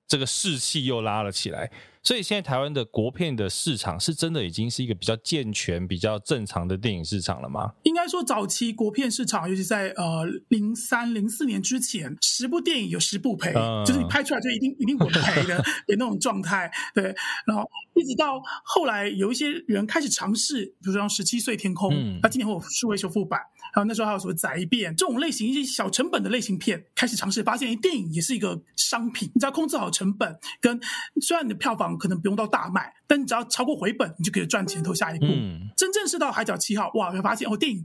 [0.07, 1.69] 这个士气又拉了起来。
[2.09, 7.71] 所以现在台湾的国片的市场是真的已经是一个比较健全、比较正常的电影市场了吗？
[7.83, 16.73] 应该说，早期国片市场，尤其在呃零三零四年之前，十部电影有十部赔，嗯、就是你拍出来就一定一定稳赔的 的那种状态。
[16.95, 17.15] 对，
[17.47, 21.91] 然后一直到后来有一些人开始尝试，比如说像《十七岁天空》，
[22.23, 23.39] 他、嗯、今年会有数位修复版，
[23.75, 30.81] 然后那时候还有什么宅变这种类型一些小成本的类型片开始尝试，发现电影也是一个商品，你只要控制好成本，跟
[31.21, 31.98] 虽然你的票房。
[31.99, 35.25] 可能不用到大卖，但你只要超过回本，你就可以赚钱投下一步。
[35.27, 37.83] 嗯、真正是到《海角七号》，哇，会发现哦，电影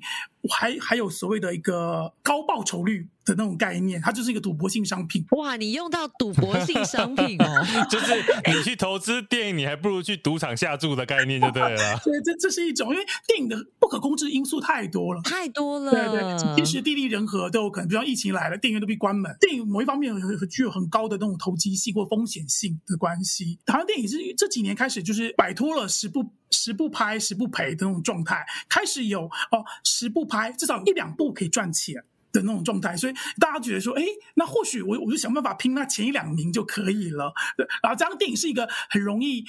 [0.49, 5.25] 还还有所谓的一个高报酬率的那种概念，它就是一个赌博性商品。
[5.31, 8.13] 哇，你用到赌博性商品哦， 就是
[8.53, 11.99] 你去投资电影，你还不如去赌场下注的概念就对了。
[12.03, 15.91] 对，这这是一种，因为电影的不可控制因素太多了，太多了。
[15.91, 19.33] 对对，天时地利人和都有可能，比方疫情来了，电影院都被关门。
[19.39, 23.57] 电影某一方面有具有很高的那种投机性或风险性的关系。
[23.67, 32.03] 好像电影是这几年开始就就是摆脱了十不十不拍十不赔的那种状态，开始有哦十不拍至少一两部可以赚钱。
[32.33, 37.31] 的那种状态，所以大家觉得说，哎，那或许我我就想办法拼那前一两名就可以了。
[37.55, 39.45] 对，然后这样电影是一个很容易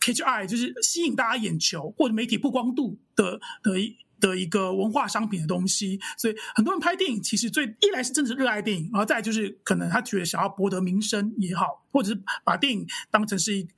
[0.00, 6.00] catch eye，就是吸引大家眼球或者媒体曝光度的的一的一个文化商品的东西。
[6.18, 13.68] 所以很多人拍电影，其实最一来是真的热爱电影，然后再就是可能他觉得想要博得名声也好，或者是把电影当成是一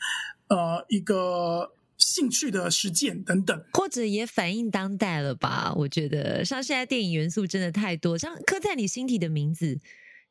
[0.48, 1.72] 呃一个。
[2.00, 5.74] 兴趣的实践等等，或者也反映当代了吧？
[5.74, 9.76] 我觉得像现在电影元素真的太多，像刻在你心底的名字，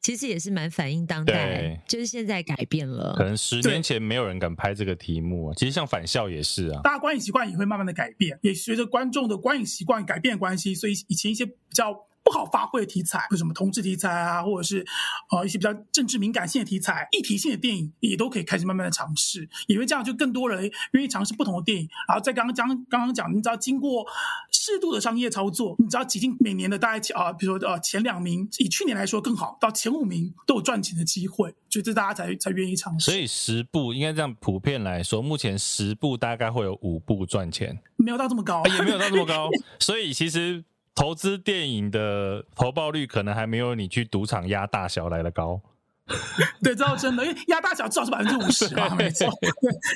[0.01, 3.13] 其实也是蛮反映当代，就是现在改变了。
[3.17, 12.07] 可能十年前没有人敢拍这个题目，其实像返校也是啊，大家观影习惯也会慢慢的改变，也随着观众的观影习惯改变关系，所以以前一些比较。
[12.27, 14.85] 不好发挥的题材，或什么同志题材啊，或者是
[15.31, 19.47] 呃一些比较政治敏感性的题材、议题性的电影，也都可以开始慢慢的尝试。
[19.67, 21.87] 因为这样，就更多人愿意尝试不同的电影。
[22.05, 24.05] 然后在刚刚讲刚刚讲，你只要经过
[24.51, 33.09] 适度的商业操作，你只要挤进每年的大概啊，比如说呃前两名，以去年来说更好，到前五名都有赚钱的机会，所以这大家才才愿意尝试。
[33.09, 39.49] 所以十部应该这样普遍来说，目前十部大概会有五部赚钱，没有到这么高， 也没有到这么高。
[39.79, 40.65] 所以其实。
[40.97, 45.61] 投资电影的投报率可能还没有你去赌场压大小来的高。
[46.63, 49.27] 对，这倒真的，因为压大小至少是百分之五十嘛， 没错。
[49.39, 49.51] 对，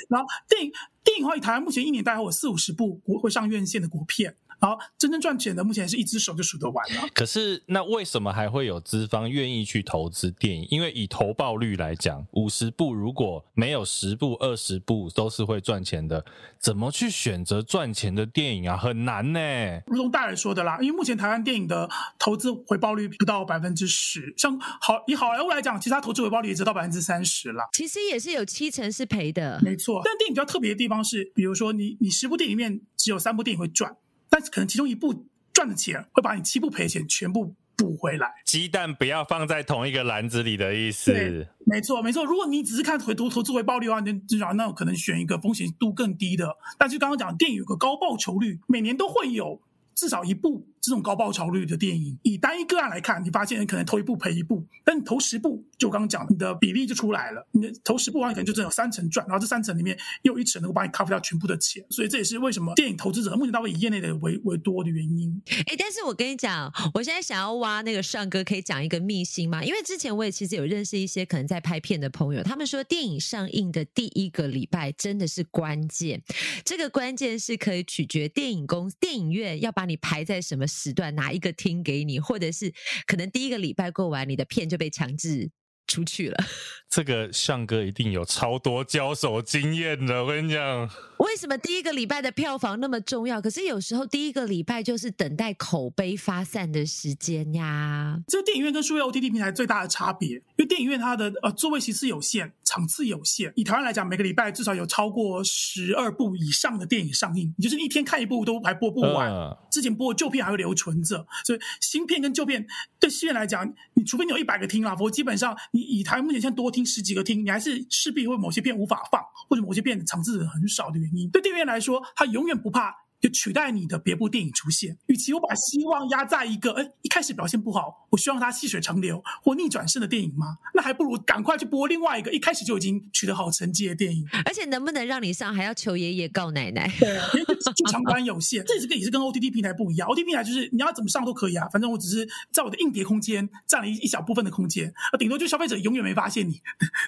[0.08, 0.70] 然后电影
[1.02, 4.36] 电影的话，以台湾目前一年大概有四五十部国会上院线的国片。
[4.62, 7.08] 然后真正赚钱的，目前是一只手就数得完了。
[7.12, 10.68] 可是，那为什么还会有资方愿意去投资电影？
[10.70, 16.24] 因为以投报率来讲，五十部如果没有十部、二十部都是会赚钱的，
[16.60, 18.76] 怎么去选择赚钱的电影啊？
[18.76, 19.40] 很难呢。
[19.88, 27.68] 如同大人说的啦，因为目前台湾电影的投资回报率不到百分之十，像好以好莱坞来讲，其实它投资回报率也只到百分之三十了。
[27.72, 30.02] 其实也是有七成是赔的，没错。
[30.04, 33.96] 但电影比较特别的地方是，比如说你你十部电影里面只有三部电影会赚。
[34.32, 38.32] 但是可能其中一部赚的钱会把你七部赔钱全部补回来。
[38.46, 41.12] 鸡蛋不要放在同一个篮子里的意思。
[41.12, 42.24] 对，没错没错。
[42.24, 46.56] 如果你只是看回投投资回报率的话，你至少那我可能选一个风险度更低的。
[46.78, 49.60] 但是刚刚讲电影有个高报酬率，每年都会有
[49.94, 50.66] 至少一部。
[50.82, 57.46] 这种高报酬率的电影，以单一个案来看，你发现可能投一部赔一部，但你投十部，就我刚刚讲，你的比例就出来了。
[57.52, 61.84] 你投十部的话，你可能就只有三成赚，然后这三成里面又有一成能够帮你 cover 掉全部的钱。
[61.88, 65.40] 所以这也是为什么电影投资者目前到以业内的为为多的原因。
[65.68, 69.62] 哎，但是我跟你讲，我现在想要挖那个尚哥，可以讲一个秘辛吗？
[69.62, 76.20] 因为之前我也其实有认识一些可能在拍片的朋友，他们说电影上映的第一个礼拜真的是关键，
[76.64, 81.52] 这个关键是可以取决电影公、电影院要把你排在什么时段，拿一个。
[81.52, 82.72] 听给你，或者是
[83.06, 85.50] 可能第一个礼拜过完，你的片就被强制
[85.86, 86.36] 出去了。
[86.88, 90.90] 这个向哥一定有超多交手经验的，我跟你讲。
[91.16, 93.40] 为什么第一个礼拜的票房那么重要？
[93.40, 98.20] 可是有时候第一个礼拜就是等待口碑发散的时间呀。
[98.26, 103.50] 这个电影院跟数位 OTT 平台最大的差别，因为电影院它的呃座位席次有限，场次有限。
[103.56, 109.30] 以台湾来讲，每个礼拜至少有超过十二部以上的电影上映，你就是一天看一部都还播不完。
[109.30, 112.66] 呃、之前播的旧片还会留存着，所以新片跟旧片
[113.00, 121.28] 对戏院来讲，你除非你有一百个厅啦，否则基本上你以台目前现在多听十几个听，你还是势必会某些片无法放，或者某些片场次很少的原因。
[121.30, 124.98] 对电影院来说，他永远不怕就取代你的别部电影出现。
[125.06, 130.58] 与其我把希望压在一个，哎，一开始表现不好，我希望它细水长流或逆转胜的电影吗？
[130.74, 134.26] 那还不如赶快去播另外一个一开始就已经取得好成绩的电影。
[134.44, 136.92] 而且能不能让你上，还要求爷爷告奶奶。
[136.98, 140.08] 对啊，因为剧场观有限，这也是跟也是跟 OTT 平台不一样。
[140.08, 146.60] OTT 平台就是你要怎么上都可以啊，反正我只是在我的硬碟空间占了一一小部分的空间，啊，顶多就消费者永远没发现你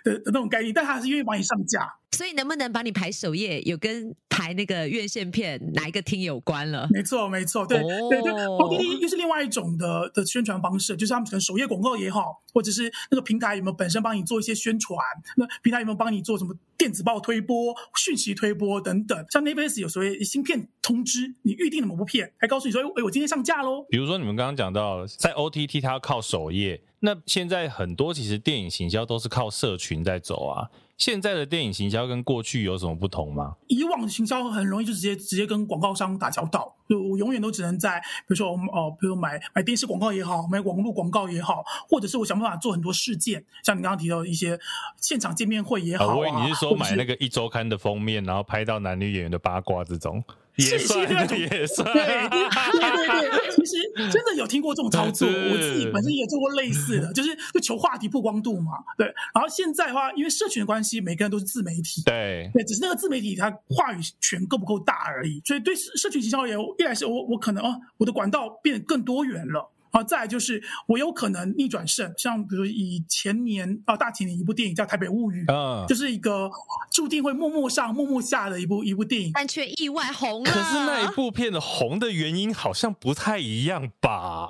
[0.04, 1.88] 的的，的那种概念，但他还是愿意帮你上架。
[2.14, 6.88] 所以能不能把你排首页，有跟排那个院线片哪一个厅有关了？
[6.90, 8.10] 没错，没错，对、oh.
[8.10, 14.98] 对对，OTT 又是另外一种的的宣传方式，就是他们可能首页广告也好，或者是那个平台有没有本身帮你做一些宣传，
[15.36, 19.24] 那平台有没有帮你做什么电子报推播、讯息推播等等。
[19.30, 23.84] 像 Netflix 有所谓新片通知，你预定了某部片，还告诉你说，哎，我今天上架喽。
[23.88, 30.70] 比如说你们刚刚讲到，在 OTT 它要靠首页，那现在很多其实电影行销都是靠社群在走啊。
[30.96, 33.56] 现在的电影行销跟过去有什么不同吗？
[33.66, 44.58] 以往的行销很容易就直接直接跟广告商打交道，就我永远都只能在比如说我们哦，比如买买电视广告也好，买网络广告也好，或者是我想办法做很多事件，像你刚刚提到的一些
[44.98, 46.14] 现场见面会也好、啊。
[46.14, 50.24] 我以为你是说买那个一周刊的封面，然后拍到男女演员的八卦这种。
[50.56, 51.00] 也算，
[51.38, 53.76] 也算，对 对对对，其实
[54.12, 59.06] 真的有听过这种操作，我自己本身也做过类似的，就是就求话题曝光度嘛，对。
[59.34, 65.40] 然后现在的话，因为社群的关系，每个人都是自媒体，对对，只是那个自媒体它话语权够不够大而已。
[65.44, 69.70] 所以对社群营销也一来是我我可能哦，我的管道变得更多元了。
[69.94, 76.50] 好，再来就是我有可能逆转胜，像比如以前年啊大前年一部电影叫《台北物语》，啊，就是一个
[76.90, 80.50] 注定会默默上、默默下的一部一部电影，但却意外红了。
[80.50, 84.48] 可是那一部片的红的原因好像不太一样吧？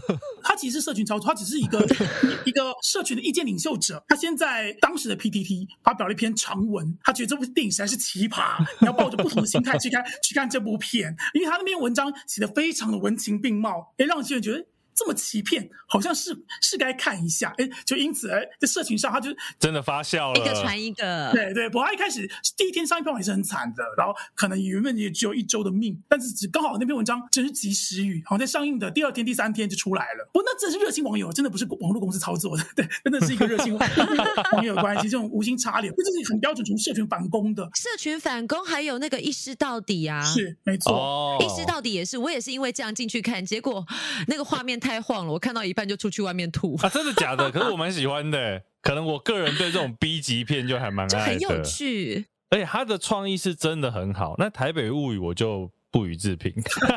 [0.42, 1.86] 他其实是社群操作，他只是一个
[2.46, 4.02] 一个社群的意见领袖者。
[4.08, 14.64] 他先在当时的 PTT 发表了一篇长文，他觉得这部电影实在是奇葩，你要抱着不同的心态去看 去看这部片，因为他那篇文章写的非常的文情并茂，也让有些人觉得。
[14.96, 21.68] 这么欺骗，好像是是该看一下，哎，就因此哎，在社群上他就真的发酵了，一个传一个，对对。
[21.68, 30.28] 不过他一开始第一天上一篇也是很惨的，然后可能原本也只有一周的命，但是只刚好那篇文章真是及时雨，好像在上映的第二天、第三天就出来了。
[30.32, 37.68] 不过那真是热心网友，真的不是网络公司操作的，对，真的是一个热心网友的关系，这种无心插柳，这是很标准从社群反攻的。
[37.74, 43.84] 社群反攻还有那个一尸到底啊，是没错，哦、一尸到底也是，我也是因为这样进去看，结果
[44.28, 45.66] 那个画面太晃了，我看到。
[45.66, 46.88] 一半就出去外面吐啊！
[46.88, 47.50] 真的假的？
[47.50, 52.26] 可是我蛮喜欢的，可能我个人对这种 B 级片就还蛮爱的，就很有趣。
[52.50, 54.36] 而且他的创意是真的很好。
[54.38, 56.52] 那《台北物语》我就不予置评，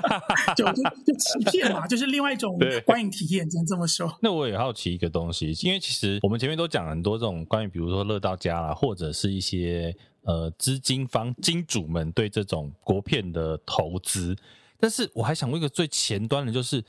[0.56, 4.15] 就就就欺骗嘛，就是另外一种观影体验，只能这么说。
[4.21, 14.38] 那我也好奇一个东西，因为其实我们前面都讲很多这种关于，比如说乐到家啦，或者是一些呃资金方金主们对这种国片的投资，
[14.80, 16.84] 但是我还想问一个最前端的，就是。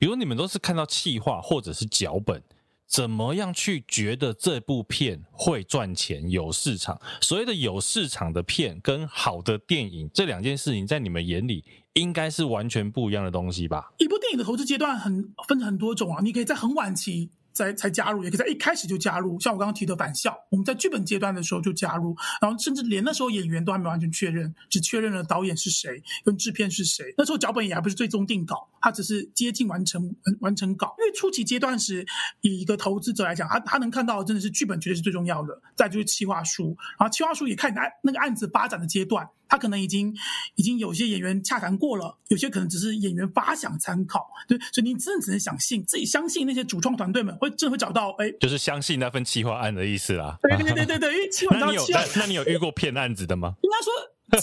[0.00, 2.42] 比如你们都是看到企划或者是脚本，
[2.86, 6.98] 怎么样去觉得这部片会赚钱、有市场？
[7.20, 13.92] 所谓的有市场的片跟好的电影这两件事情，在你们眼里应该是完全不一样的东西吧？
[13.98, 17.28] 一部电影的投资阶段很分成很多种啊，你可以在很晚期。
[17.60, 19.38] 才才加入，也可以在一开始就加入。
[19.38, 27.12] 像我刚刚提的返校，我们在剧本阶段的时候就加入，然后甚至连那时候演员都还没完全确认，只确认了导演是谁跟制片是谁。
[27.18, 30.94] 那时候脚本也还不是最终定稿，他只是接近完成完成稿。
[30.98, 32.06] 因为初期阶段时，
[32.40, 39.28] 以一个投资者来讲，他他能看到真的是剧本绝对是最重要的，再就是企划书，然后企划书也看你的案那个案子发展的阶段。
[39.50, 40.14] 他可能已经
[40.54, 50.38] 已经有些演员洽谈过了，有些可能只是演员发想参考，对，所以你真的只能相信自己，相信那些主创团队们会真的会找到，哎，就是相信那份企划案的意思啦。
[50.40, 53.56] 对对对对对，因为企划 案，那你有遇过骗案子的吗？
[53.62, 53.92] 应该说。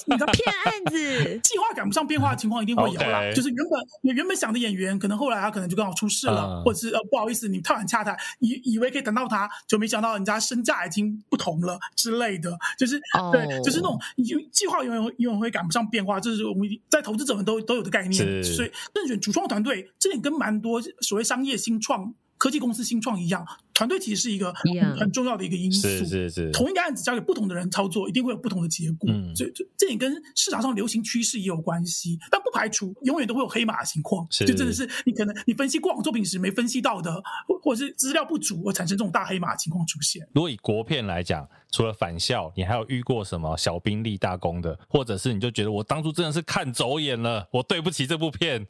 [0.06, 3.19] 你的骗案子， 计划赶不上变化的情况一定会有啦。
[3.21, 3.34] Okay.
[3.34, 6.63] 就是原本你原本想的演员，可能后来他可能就刚好出事了，uh.
[6.63, 12.58] 或者是呃不好意思，你太晚洽谈，以以为可以等到他，就没想到人家身价已经不同了之类的。
[12.78, 13.32] 就是、oh.
[13.32, 18.43] 对，就是那种你计划永远永远会赶不上变化，这是我们在投资者们都都有的概念。
[18.43, 22.13] 所以任选主创团队，这点跟蛮多所谓商业新创。
[22.39, 23.43] 科技公司新创一样，
[23.77, 25.87] 团队其实是一个很、很重要的一个因素。
[25.87, 29.07] 是是是，同一个案子交给不同的人操作，一定会有不同的结果。
[29.07, 34.25] 嗯，这这这也跟市场上流行趋势也有关系，但不排除永远都会有黑马的情况。
[34.31, 40.27] 是，就真的是你可能你分析过往作品时没分析到的，或或者是资料不足而产生这种大黑马情况出现。
[40.33, 48.65] 如果以国片来讲，除了返校，你还有遇过什么小兵立大功的，或者是你就觉得我当初真的是看走眼了，我对不起这部片，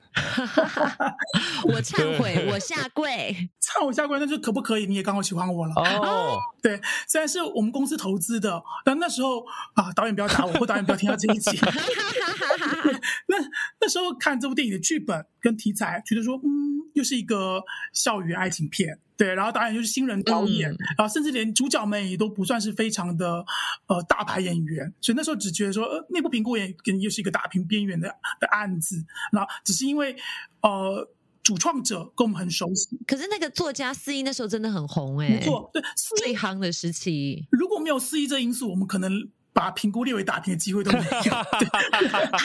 [1.63, 3.49] 我忏悔，我下跪。
[3.61, 4.85] 忏悔下跪，那就可不可以？
[4.85, 5.83] 你也刚好喜欢我了哦。
[5.83, 6.39] Oh.
[6.62, 11.57] 对，虽然是我们公司投资的，但那时候啊，导演不要打我，或导演不要听到这一集。
[13.27, 13.38] 那
[13.79, 18.99] 那时候看这部电影的剧本跟题材，觉得说，嗯，又是一个校园爱情片。
[19.15, 23.43] 对，然后导演就是新人导演，嗯，然后甚至连主角们也都不算是非常的
[23.88, 29.03] 呃大牌演员，所以那时候只觉得说，呃，内部评估也可能又是一个打平边缘的的案子。
[29.31, 30.15] 然后只是因为
[30.62, 31.07] 呃。
[31.47, 35.81] 主创者跟我们很熟悉，可是那个作家肆一那时候真的很红哎、欸，没错，对，
[36.17, 37.47] 最夯的时期。
[37.51, 39.29] 如果没有肆一这因素，我们可能。
[39.57, 42.37] 把评估列为打平的机会都没有 对 啊，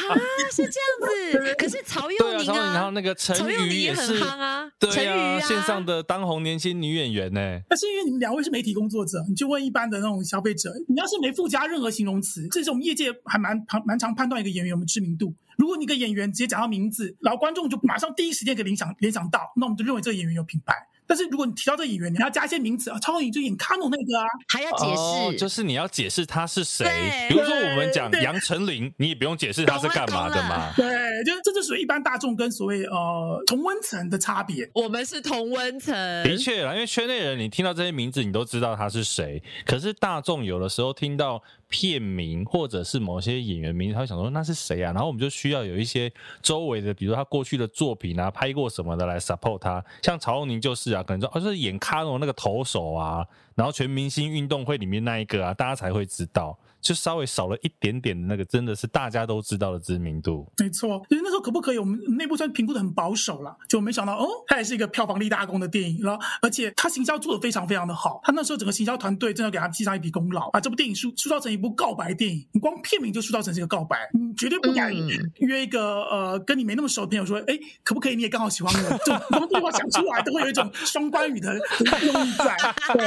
[0.50, 1.54] 是这样子。
[1.58, 7.62] 可是曹佑宁啊，啊，然后那个陈宇也很夯啊，对啊，线上的当红年轻女演员呢、欸。
[7.68, 15.34] 那是因为你们两位是媒体工作者，你就问一般的那种消费者，你要是没附加任何形容词，这是我们业界还蛮蛮常判断一个演员有没有知名度。
[15.58, 20.74] 如果你一个演员直接讲到名字，然后观众就马上第一时间可以联想联想到，那我们就认为这个演员有品牌。
[21.06, 26.86] 但是如果你提到这个演员，你要加一些名词啊，超人就演卡农那个啊，还要解释、哦，就是你要解释他是谁。
[27.28, 30.72] 比如说我们讲杨丞琳，你也不用解释他是干嘛的嘛。
[30.76, 30.86] 对，
[31.24, 34.70] 就是这就属于一般大众跟所谓呃同温层的差别。
[34.74, 35.94] 我们是同温层，
[36.24, 39.42] 的确啦，因为圈内人你听到这些名字，你都知道他是谁。
[39.66, 41.42] 可是大众有的时候听到
[41.72, 44.92] 片名或者是某些演员名字，他会想说那是谁啊？
[44.92, 46.12] 然后我们就需要有一些
[46.42, 49.82] 周围的，比如说他过去的作品啊，拍过什么的来 support 他。
[50.02, 56.56] 像曹宁就是啊，可能说哦，是演卡农那个投手啊，然后全明星运动会里面那一个啊，大家才会知道。
[56.82, 60.50] 就稍微少了一点点的那个，真的是大家都知道的知名度。
[60.58, 61.78] 没错，因为那时候可不可以？
[61.78, 68.20] 我们内部算评估的很保守了，就没想到哦，它也是一个票房立大功的电影，然后而且它行销做的非常非常的好。
[68.24, 72.44] 它那时候整个行销团队真的给他记上一笔功劳，把这部电影塑塑造成一部告白电影。
[72.52, 74.92] 你光片名就塑造成这个告白，你绝对不敢
[75.38, 78.16] 约一个、嗯、呃跟你没那么熟的朋友说，哎，可不可以？
[78.16, 81.54] 你也刚好喜欢我，就光这句话想出来都会有一种双关语的
[82.02, 82.56] 用意在。
[82.92, 83.06] 对，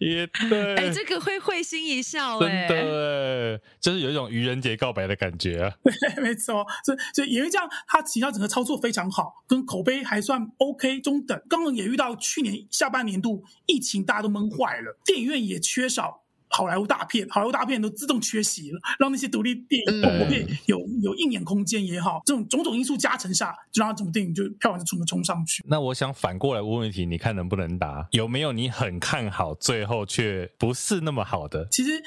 [0.08, 3.01] 也对，哎，这个会会心一笑，哎。
[3.02, 3.12] 真的。
[3.52, 5.74] 呃，就是有一种愚人节告白的感觉啊。
[5.82, 5.92] 对，
[6.22, 11.40] 没错，所以所以也因为这样，他其他整个操作非常好，跟口碑还算 OK 中等。
[11.48, 25.64] 刚刚也遇到去年下半年度疫情，大家都闷坏了，电影院也缺少好莱坞大片，好莱坞大片都自动缺席了，让那些独立电影、广播片有有映演空间也好，这种种种因素加成下，就让他整部电影就票房就冲冲上去。
[25.66, 28.06] 那我想反过来问问题，你看能不能答？
[28.12, 31.66] 有没有你很看好，最后却不是那么好的？
[31.70, 32.02] 其实。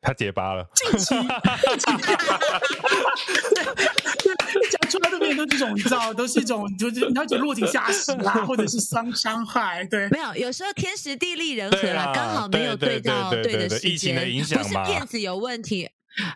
[0.00, 0.66] 他结巴了。
[0.76, 1.14] 近期，
[4.70, 9.84] 讲出来的面都这种，你知道，都是一种，就是你要讲落井下石啦，或者是伤伤害。
[9.84, 13.90] 对，没有，有时候天时地利人和啦，刚好没有对到对的时间。
[13.90, 15.90] 疫情的影响，不是片子有问题，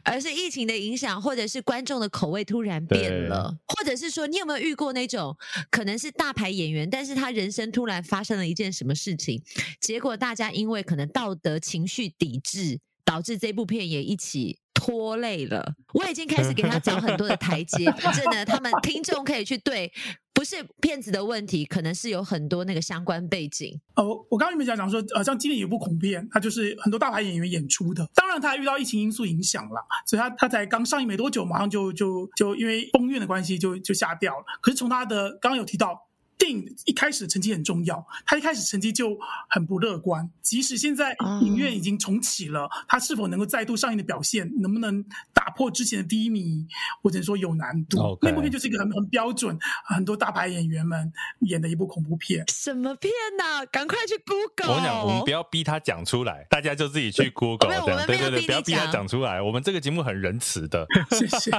[0.05, 5.37] 而是疫情的影响，或者是观众的口味突然变了，或者是说，你有没有遇过那种
[5.71, 9.41] 可能是大牌演员，但是他人生突然发生了一件什么事情，
[9.81, 12.81] 结果大家因为可能道德情绪抵制。
[13.05, 15.75] 导致这部片也一起拖累了。
[15.95, 19.93] 我已经开始给他找很多的台阶， 反正呢，他们听众可以去对，
[20.33, 23.81] 不是骗子的问题，可能是有很多那个相关背景。
[23.95, 34.45] 哦，我刚刚你们讲讲说，呃，像今年有部恐怖片，它就是很多大牌演员演出的，当然他还遇到疫情因素影响了，所以他他才刚上映没多久，马上就就就因为封院的关系就就下掉了。
[34.61, 36.09] 可是从他的刚刚有提到。
[36.39, 39.17] 电影一开始成绩很重要，他一开始成绩就
[39.49, 40.29] 很不乐观。
[40.43, 46.67] 即使现在影院已经重启了，他是否能够再度上映的表现，能不能打破之前的低迷，
[47.03, 48.19] 我只能说有难度。
[48.23, 52.45] 那部片就是一个很很标准，很多大牌演员们演的一部恐怖片。
[52.49, 53.65] 什么片呐？
[53.71, 54.75] 赶快去 Google！
[54.75, 57.71] 我讲，我们不要逼他讲出来，大家就自己去 Google。
[57.71, 59.41] 这样对对对，不要逼他讲出来。
[59.41, 60.87] 我们这个节目很仁慈的。
[61.11, 61.51] 谢谢。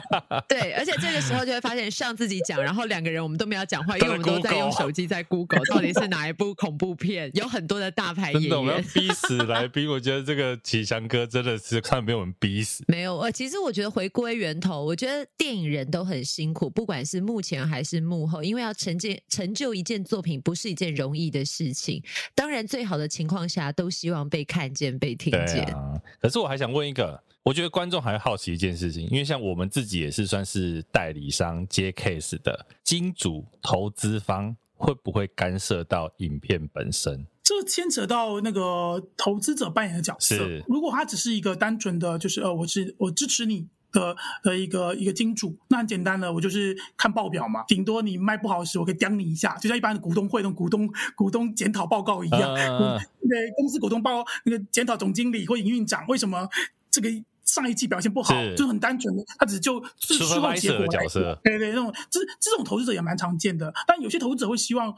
[0.47, 4.71] 对，而且这个时候就会发现上自己讲，然后两个人我们都没有讲话，因为我们都在用。
[4.73, 7.31] 手机在 Google 到底是哪一部恐怖片？
[7.35, 9.89] 有很多的大牌演员，真的，我们要逼死来宾。
[9.89, 12.83] 我觉得这个启祥哥真的是看被我们逼死。
[12.87, 22.03] 没有，呃，其实我觉得回归源头，我觉得电影人都很辛苦，不管是幕前还是幕后，因为要成就成就一件作品，不是一件容易的事情。
[22.33, 25.63] 当然，最好的情况下，都希望被看见、被听见。
[25.73, 27.21] 啊，可是我还想问一个。
[27.43, 37.27] 我觉得观众还好奇一件事情，因为像我们自己也是算是代理商接 case 的金主投资方，会不会干涉到影片本身？
[37.43, 40.37] 这牵扯到那个投资者扮演的角色。
[40.69, 52.55] 如果他只是一个单纯的，就是呃，我是我支持你的的一个一个金主，那很简单的，我就是看报表嘛，顶多你卖不好时，我可以刁你一下，就像一般的股东会那种股东股东检讨报告一样。
[53.23, 56.47] Uh, 公司股东报那个检讨总经理或营运长为什么
[56.89, 57.09] 这个。
[57.45, 61.37] 上一季表现不好，是就很单纯的，他只是就事后结果角色。
[61.43, 63.73] 对对，那种这这种投资者也蛮常见的。
[63.85, 64.93] 但有些投资者会希望，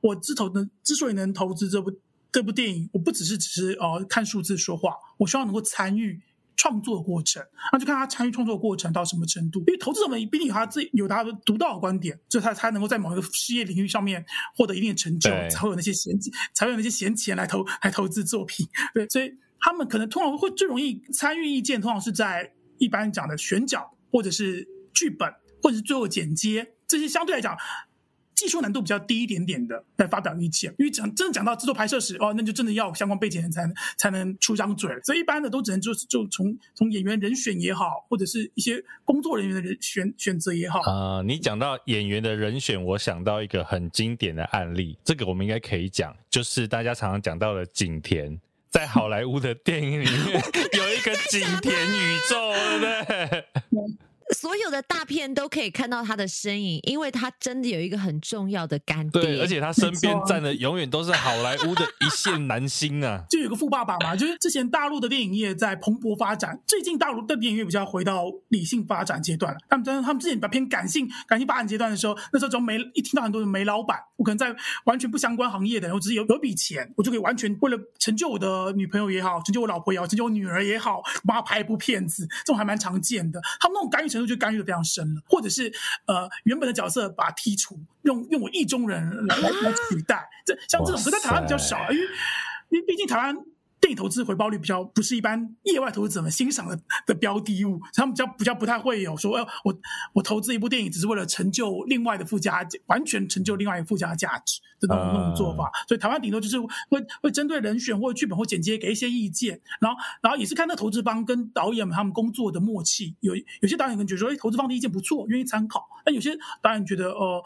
[0.00, 1.92] 我之投能，之所以能投资这部
[2.32, 6.20] 这部电影，我不只是只是呃看数字说话，我希望能够参与
[6.56, 7.40] 创作的过程。
[7.72, 9.60] 那就看他参与创作的过程到什么程度。
[9.60, 14.24] 因为投资者们毕竟有他自己有他的独到的观点，就他才能够在某一个事业领域上面
[14.56, 16.12] 获得一定的成就，才会有那些闲
[16.52, 18.66] 才会有那些闲钱来投来投资作品。
[18.92, 19.32] 对，所以。
[19.64, 25.26] 他们可能通常会最容易参与意见，通常是在一般讲的选角，或者是剧本，
[25.62, 27.56] 或者是最后剪接这些相对来讲
[28.34, 30.70] 技术难度比较低一点点的来发表意见。
[30.78, 34.90] 因为讲真的讲到制作拍摄时，哦，那就真的要相关背景人才能才能出张嘴。
[35.02, 40.80] 所以一般的都只能就就从从演员人选也好，或者是一些工作人员的人选选择也好。
[40.80, 48.38] 啊、你讲到演员的人选，我想到一个很经典的案例，这个我们应该可以讲，就是大家常常讲到的景甜。
[48.74, 53.44] 在好莱坞的电影里面有一个景甜宇宙，对不对？
[54.32, 63.24] 所有的大片都可以看到他的身影，因为他真的有一个很重要的干爹，对，而且他身边站的永远都是好莱坞的一线男星啊。
[63.30, 69.58] 就有个富爸爸嘛，就是之前大陆的电影业在蓬勃发展，最近大陆的电影业比较回到理性发展阶段了。
[69.68, 74.54] 他们真他们之前比较偏感性感性发展阶段的时候，那时候只要煤一听到很多的煤老板，我可能在
[74.84, 83.40] 完全不相关行业的，我只是有有笔钱，我就可以完全为了成就我的女朋友也好，成就我老婆也好，成就我女儿也好，帮他拍一部片子，这种还蛮常见的。
[83.60, 85.72] 他们那种干预程度就干预的非常深了，或者是
[86.06, 92.04] 呃原本的角色把他剔除，用用我意中人来来来取代，这像这种，可在台湾比较少，因为
[92.70, 93.36] 因为毕竟台湾。
[93.84, 99.32] 电影投资回报率比较不是一般业外投资者们欣赏的的标的物，他们比较比较不太会有说，
[99.62, 99.78] 我
[100.14, 105.70] 我投资一部电影只是为了成就另外的附加，完全成就另外一个附加价值这种那种做法。
[105.86, 113.14] 所以台湾顶多就是会会针对人选或者剧本或剪接给一些意见，然后然后也是看那投资方跟导演们他们工作的默契。
[113.20, 117.44] 有有些导演可能觉得说，哎，投资方的意见不错，愿意参考；但有些导演觉得，哦、呃，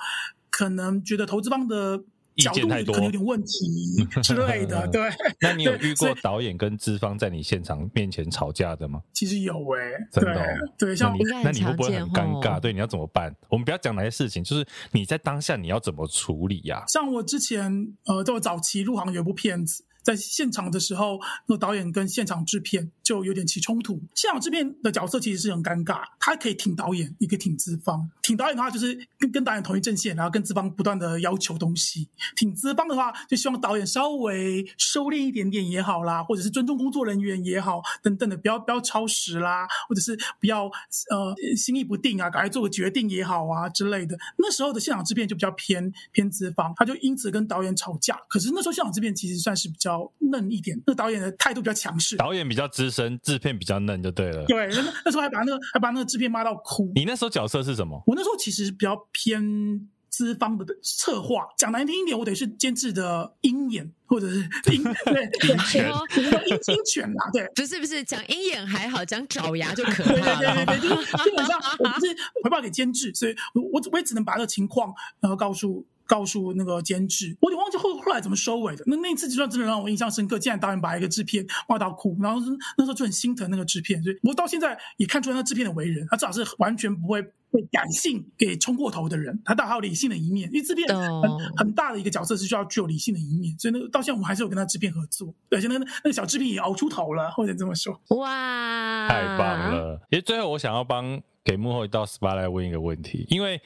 [0.50, 2.04] 可能觉得投资方的。
[2.42, 5.08] 角度可能有点问题 之类的，对。
[5.40, 9.00] 那你有遇过导演跟资方在你现场面前吵架的吗？
[9.12, 10.44] 其实有诶、欸，真的、哦。
[10.78, 12.60] 对，像你那你会不会很尴尬？
[12.60, 13.34] 对，你要怎么办？
[13.48, 16.84] 我们不要讲那些事情，就是你在当下你要怎么处理呀、啊？
[16.88, 19.84] 像我之前呃，在我早期入行有一部片子。
[20.08, 24.00] 在现场的时候，那导演跟现场制片就有点起冲突。
[24.14, 28.10] 现场制片的角色其实是很尴尬，他可以挺导演，也可以挺资方。
[28.22, 40.64] 挺导演的话，就是跟跟导演同一阵线，然后跟资方不断的要求东西；挺资方的话，就希望导演稍微收敛一点点也好啦，或者是尊重工作人员也好，等等的，不要不要超时啦，或者是不要
[41.10, 44.16] 呃心意不定啊，赶快做个决定也好啊之类的。
[44.38, 48.18] 那时候的现场制片就比较偏偏资方，他就因此跟导演吵架。
[48.26, 49.97] 可是那时候现场制片其实算是比较。
[50.18, 54.44] 嫩一点，那导演的态度比较强势，导演比较资深，制片比较嫩，就对了。
[54.46, 56.90] 对，那那时候还把那个还把那个制片骂到哭。
[56.94, 58.02] 你那时候角色是什么？
[58.06, 64.36] 我那时候其实比较偏资方的策划，讲难听一点，我得是监制的鹰眼，或者是
[64.72, 70.36] 鹰对鹰犬，鹰鹰犬啦，对，不是不是讲鹰眼还好，讲爪牙就可以了。
[70.38, 75.86] 对对对对，就是基本上我不是回报给监制，所以我我我也只能把这个情况然后告诉。
[76.08, 78.82] 告诉那个监制，我也忘记后后来怎么收尾的。
[78.86, 82.40] 那那次就算真的让我印象深刻，竟然导演把一个制片骂到哭，然后
[82.78, 84.02] 那时候就很心疼那个制片。
[84.02, 90.48] 所以我到现在也看出来那制片的为人，他至少是完全不会被感性给冲过头的人，他倒还有理性的一面。
[90.50, 98.00] 因为制片很很大的一个角色是需要具有理性的一面，所以那个到现在我们还是有跟他制片合作，而且那个那个小制片也熬出头了，或者这么说。
[98.16, 100.00] 哇，太棒了！
[100.08, 103.60] 其实最后我想要帮给幕后一道 SPA 来问一个问题，因为。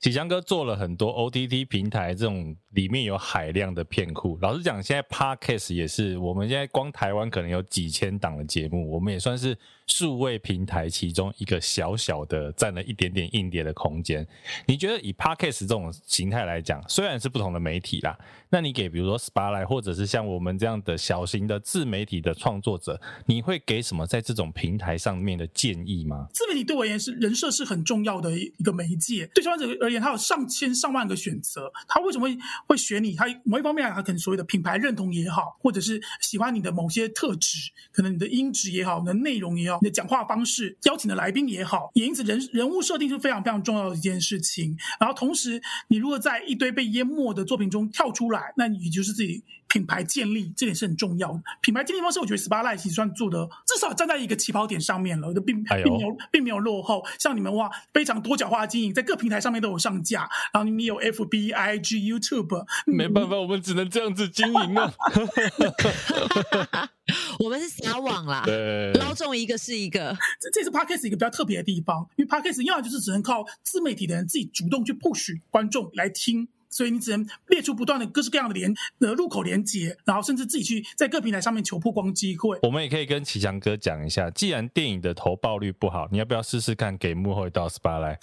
[0.00, 4.38] 启强哥做了很多 OTT 平台，这种里面有海量的片库。
[4.40, 9.58] 老实讲，现在 Podcast 也是，我们现在光台湾可能有几千档的节目，我们也算是
[9.88, 14.26] 数位平台其中一个小小的占了一点点硬碟的空间。
[14.66, 18.16] 你觉得以 Podcast 这种形态来讲，虽然是不同的媒体啦，
[18.50, 26.28] 那你给比如说 Spotlight 或者是像我们这样的小型的自媒体的创作者，你会给什么在这种平台上面的建议吗？
[26.32, 33.14] 自媒体对我而言是人设是很重要的一个媒介，对消费者而言，他有上千上万个选择，他为什么会会选你？
[33.14, 44.76] 他某一方面，他可能所谓的品牌认同也好，或者是喜欢你的某些特质，可能你的音质也好，你的内容也好，你的讲话方式，邀请的来宾也好，也因此人人物设定是非常非常重要的一件事情。
[44.98, 49.42] 然后同时，你如果在一堆被淹没的作品中跳出来，那你就是自己。
[49.68, 51.40] 品牌建立这点是很重要的。
[51.60, 57.04] 品牌建立方式，我觉得其实算做的至少站在一个起跑点上面了，就并并没有并没有落后。
[57.18, 64.92] 像你们哇，非常多角化经营，在各平台上面都有上架，然后你们有 FB、IG、YouTube，没办法，我们只能这样子经营啊。
[67.38, 70.16] 我们是撒网啦，对，捞中一个是一个。
[70.40, 76.48] 这这是 Podcast 一个比较特别的地方，因为 Podcast 要么就是只能靠自媒体的人自己主动去 push 观众来听。
[76.70, 82.58] 所以你只能列出不断的各式各样的连的入口连接，然后甚至自己去在各平台上面求曝光机会。
[82.62, 88.18] 我们也可以跟启强哥讲一下，既然电影的投报率不好，你要不要试试看给幕后一道 SPA 来？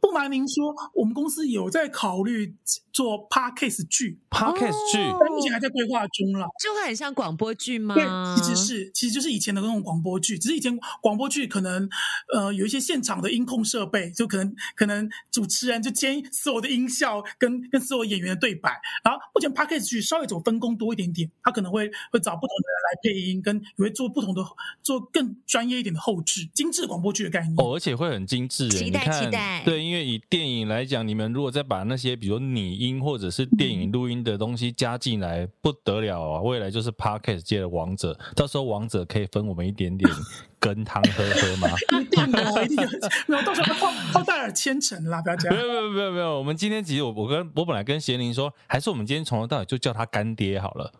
[0.00, 2.54] 不瞒您说，我们公司有在考虑
[2.92, 6.46] 做 Podcast 剧，Podcast 剧，但目前还在规划中了。
[6.62, 7.94] 就会很像广播剧吗？
[7.94, 8.04] 对，
[8.36, 11.88] 其实是，其实就是以前的那种广播剧，只是以前广播剧可能
[12.32, 16.11] 呃有一些现场的音控设备，就可能可能主持人就接。
[16.32, 18.70] 所有的音效跟跟所有演员的对白，
[19.04, 24.42] 然后目前 Podcast 剧稍微走分工多一点点，他可能会会找不同的人来配音，跟也会做不同的
[24.82, 27.54] 做更专业一点的后置，精致广播剧的概念。
[27.56, 29.62] 哦，而且会很精致，期待期待。
[29.64, 36.40] 对，因为为以电影来讲，你们如果再把那些比如拟音或者是电影录音的东西加进来，不得了啊！
[36.40, 40.10] 未来就是 Podcast 界的王者，到时候王者可以分我们一点点
[40.62, 41.68] 羹汤喝喝吗？
[41.90, 45.56] 一定有，一定的，没有，到时候泡泡戴尔千层啦，不要这样。
[45.56, 50.92] 没有没有没有没有，我们今天其实我我跟我本来跟贤玲说，还是我们今天从头到尾就叫他干爹好了。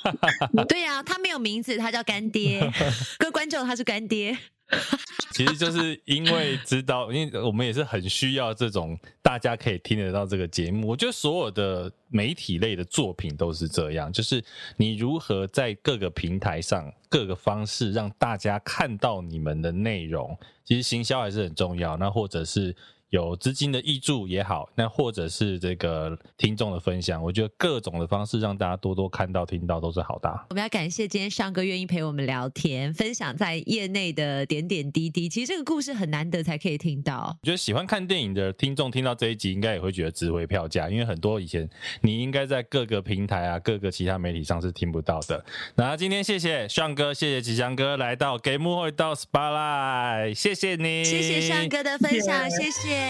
[0.66, 2.60] 对呀、啊，他没有名字，他叫干爹。
[3.18, 4.38] 各位观众，他是干爹。
[5.32, 10.88] 其实就是因为知道，因为我们也是很需要这种大家可以听得到这个节目。
[10.88, 14.44] 我觉得所有的媒体类的作品都是这样，就是
[14.76, 20.38] 你如何在各个平台上、各个方式让大家看到你们的内容。
[20.64, 22.74] 其实行销还是很重要，那或者是。
[23.12, 30.30] 有资金的益助也好，那或者是这个听众的分享，我觉得各种的方式让大家多多看到、听到都是好的。
[30.48, 35.28] 我们要感谢今天尚哥愿意陪我们聊天，分享在业内的点点滴滴。
[35.28, 37.36] 其实这个故事很难得才可以听到。
[37.42, 41.68] 我觉得喜欢看电影的听众听到这一集，应该也会觉得值回票价，因为很多以前
[42.00, 45.44] 你应该在各个平台啊、各个其他媒体上是听不到的。
[45.74, 53.01] 那今天谢谢尚哥，谢谢吉祥哥来到给幕后一道 spotlight，谢谢你，谢谢尚哥的分享，谢谢。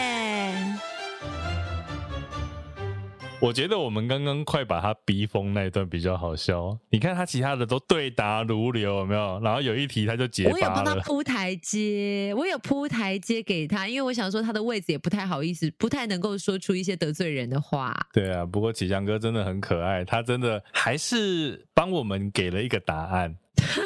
[3.40, 6.78] 我觉得我们刚刚快把他逼疯那一段比较好笑。
[6.90, 9.40] 你看他其他的都对答如流，有没有？
[9.40, 10.54] 然后有一题他就结巴了。
[10.54, 17.92] 我有帮他铺台阶，我有铺台阶给他，因为我想说他的位置也不太好意思，不太能够说出一些得罪人的话。
[18.12, 23.36] 对啊，不过启强哥真的很可爱，他真的还是帮我们给了一个答案。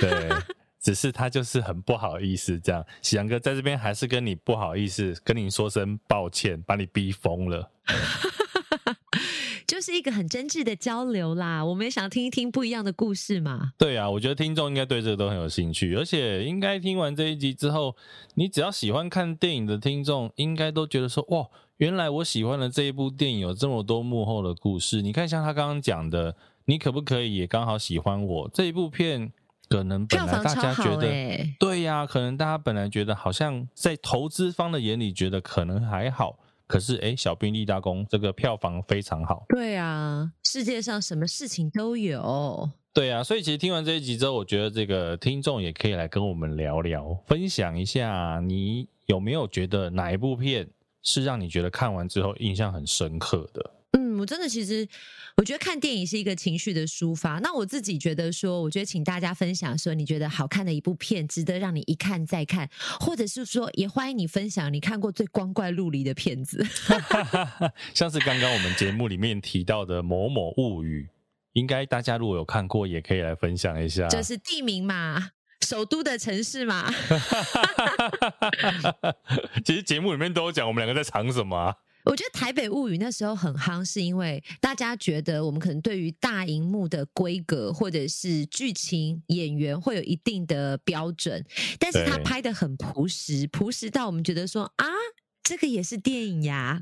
[0.01, 0.29] 对。
[0.87, 7.73] 只是他就是很不好意思，这样，喜羊哥在这边还是跟你不好意思，跟你说声抱歉，把你逼疯了，
[9.67, 11.65] 就是一个很真挚的交流啦。
[11.65, 13.73] 我们也想听一听不一样的故事嘛。
[13.77, 17.97] 对啊，我觉得听众应该对这个都很有兴趣，而且应该听完这一集之后，
[18.35, 25.03] 你只要喜欢看电影的听众，应该都觉得说，哇，原来我喜欢的这一部电影有这么多幕后的故事。
[25.03, 29.33] 你看，像他刚刚讲的，你可不可以也刚好喜欢我这一部片？
[29.69, 39.45] 可能本来大家觉得，欸、对呀、啊，可能大家本来觉得好像在投资方的眼里觉得可能还好，可是哎，小兵立大功，这个票房非常好。
[39.49, 42.71] 对啊，世界上什么事情都有。
[42.93, 50.67] 对啊，所以其实听完这一集之后，我觉得这个听众也可以来跟我们聊聊，分享一下你有没有觉得哪一部片
[51.03, 53.71] 是让你觉得看完之后印象很深刻的。
[53.97, 54.87] 嗯，我真的其实，
[55.39, 57.39] 我觉得看电影是一个情绪的抒发。
[57.39, 62.69] 那我自己觉得说，我觉得请大家分享说，你觉得好看的一部片，值得让你一看再看，
[63.01, 66.63] 或者是说，也欢迎你分享你看过最光怪陆离的片子。
[67.95, 71.09] 像是刚刚我们节目里面提到的《某某物语》，
[71.55, 74.07] 应该大家如果有看过，也可以来分享一下。
[74.09, 75.31] 就是地名嘛，
[75.67, 76.93] 首都的城市嘛。
[79.65, 81.75] 其实节目里面都有讲，我们两个在藏什么啊？
[82.07, 91.45] 我觉得《台北物语》那时候很夯，是因为大家觉得我们可能对于大荧幕的规格或者是剧情、演员会有一定的标准，
[91.81, 94.87] 但是他拍的很朴实，朴实到我们觉得说啊，
[95.43, 96.81] 这个也是电影呀，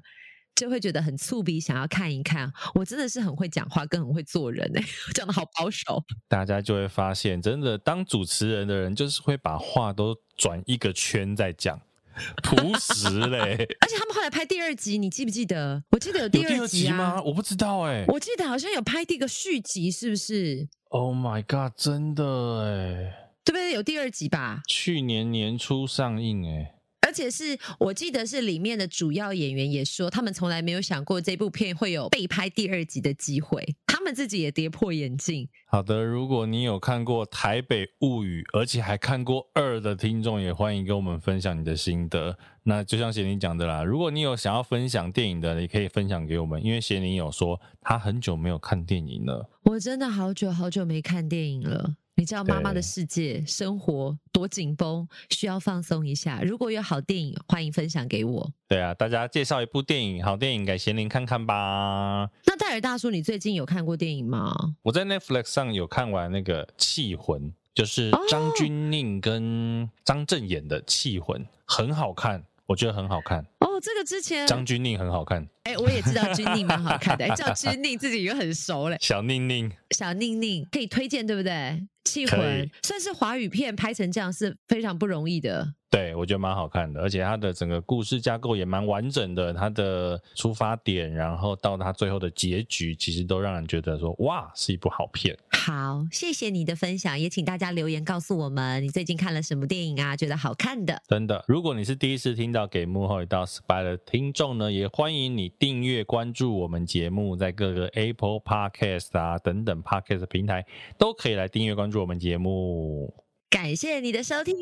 [0.54, 2.52] 就会觉得很触鼻，想要看一看。
[2.74, 6.04] 我真的是很会讲话，更很会做人哎， 讲的好保守。
[6.28, 11.80] 大家就会发现，真的当主持人的人，就是会把话都转一个圈在讲。
[12.42, 15.82] 朴实嘞，而且他们后来拍第二集，你记不记得？
[15.90, 17.20] 我记得有第二集，吗？
[17.22, 22.24] 我不知道哎、欸，我记得好像有拍第一个续集，是不是？Oh my god，真的
[22.62, 23.72] 哎，对不对？
[23.72, 24.62] 有第二集吧？
[24.68, 26.70] 去年年初上映哎。
[27.06, 35.48] 而且是我记得是里面的主要演员也说，他们从来没有想过这部片会有被拍第二集的机会，他们自己也跌破眼镜。
[35.66, 42.36] 好的，如果你有看过《台北物语》，而且还看过二的听众，也欢迎跟我们分享你的心得。
[42.64, 49.50] 那就像贤宁讲的啦，如果你有想要分享电影的，你可以分享给我们，因为贤宁有说他很久没有看电影了。
[49.64, 51.96] 我真的好久好久没看电影了。
[52.16, 56.40] 你知道妈妈的世界生活多紧绷，需要放松一下。
[56.42, 58.52] 如果有好电影，欢迎分享给我。
[58.68, 62.30] 对啊，大家介绍一部电影，好电影给贤玲看看吧。
[62.46, 64.54] 那戴尔大叔，你最近有看过电影吗？
[64.82, 67.42] 我在 Netflix 上有看完那个《气魂》，
[67.74, 73.44] 就是张钧甯跟张震演的《气魂》，很好看，我觉得很好看。
[73.74, 75.44] 哦，这个之前张钧甯很好看。
[75.64, 78.96] 哎，我也知道钧甯蛮好看的，叫钧甯自己也很熟嘞。
[79.00, 81.84] 小宁宁，小宁宁可以推荐，对不对？
[82.04, 85.74] 气魂算是华语片拍成这样是非常不容易的。
[85.94, 95.38] 对，我觉得蛮好看的，而且它的整个故事架构也蛮完整的，它的出发点，然后到它最后的结局，其实都让人觉得说，哇，是一部好片。
[95.52, 100.16] 好，谢谢你的分享，也请大家留言告诉我们，你最近看了什么电影啊？
[100.16, 101.00] 觉得好看的。
[101.06, 110.66] 真的，如果你是第一次听到《给幕后一道 SPY》的听众呢，也欢迎你订阅关注我们节目，在各个 Apple Podcast 啊等等 Podcast 平台
[110.98, 113.23] 都可以来订阅关注我们节目。
[113.54, 114.56] 感谢你的收听，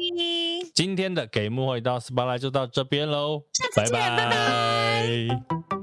[0.75, 4.19] 今天的《给幕后一道 SPOT LIGHT》就到这边喽，下次见，拜拜。
[4.19, 5.29] 拜
[5.71, 5.82] 拜。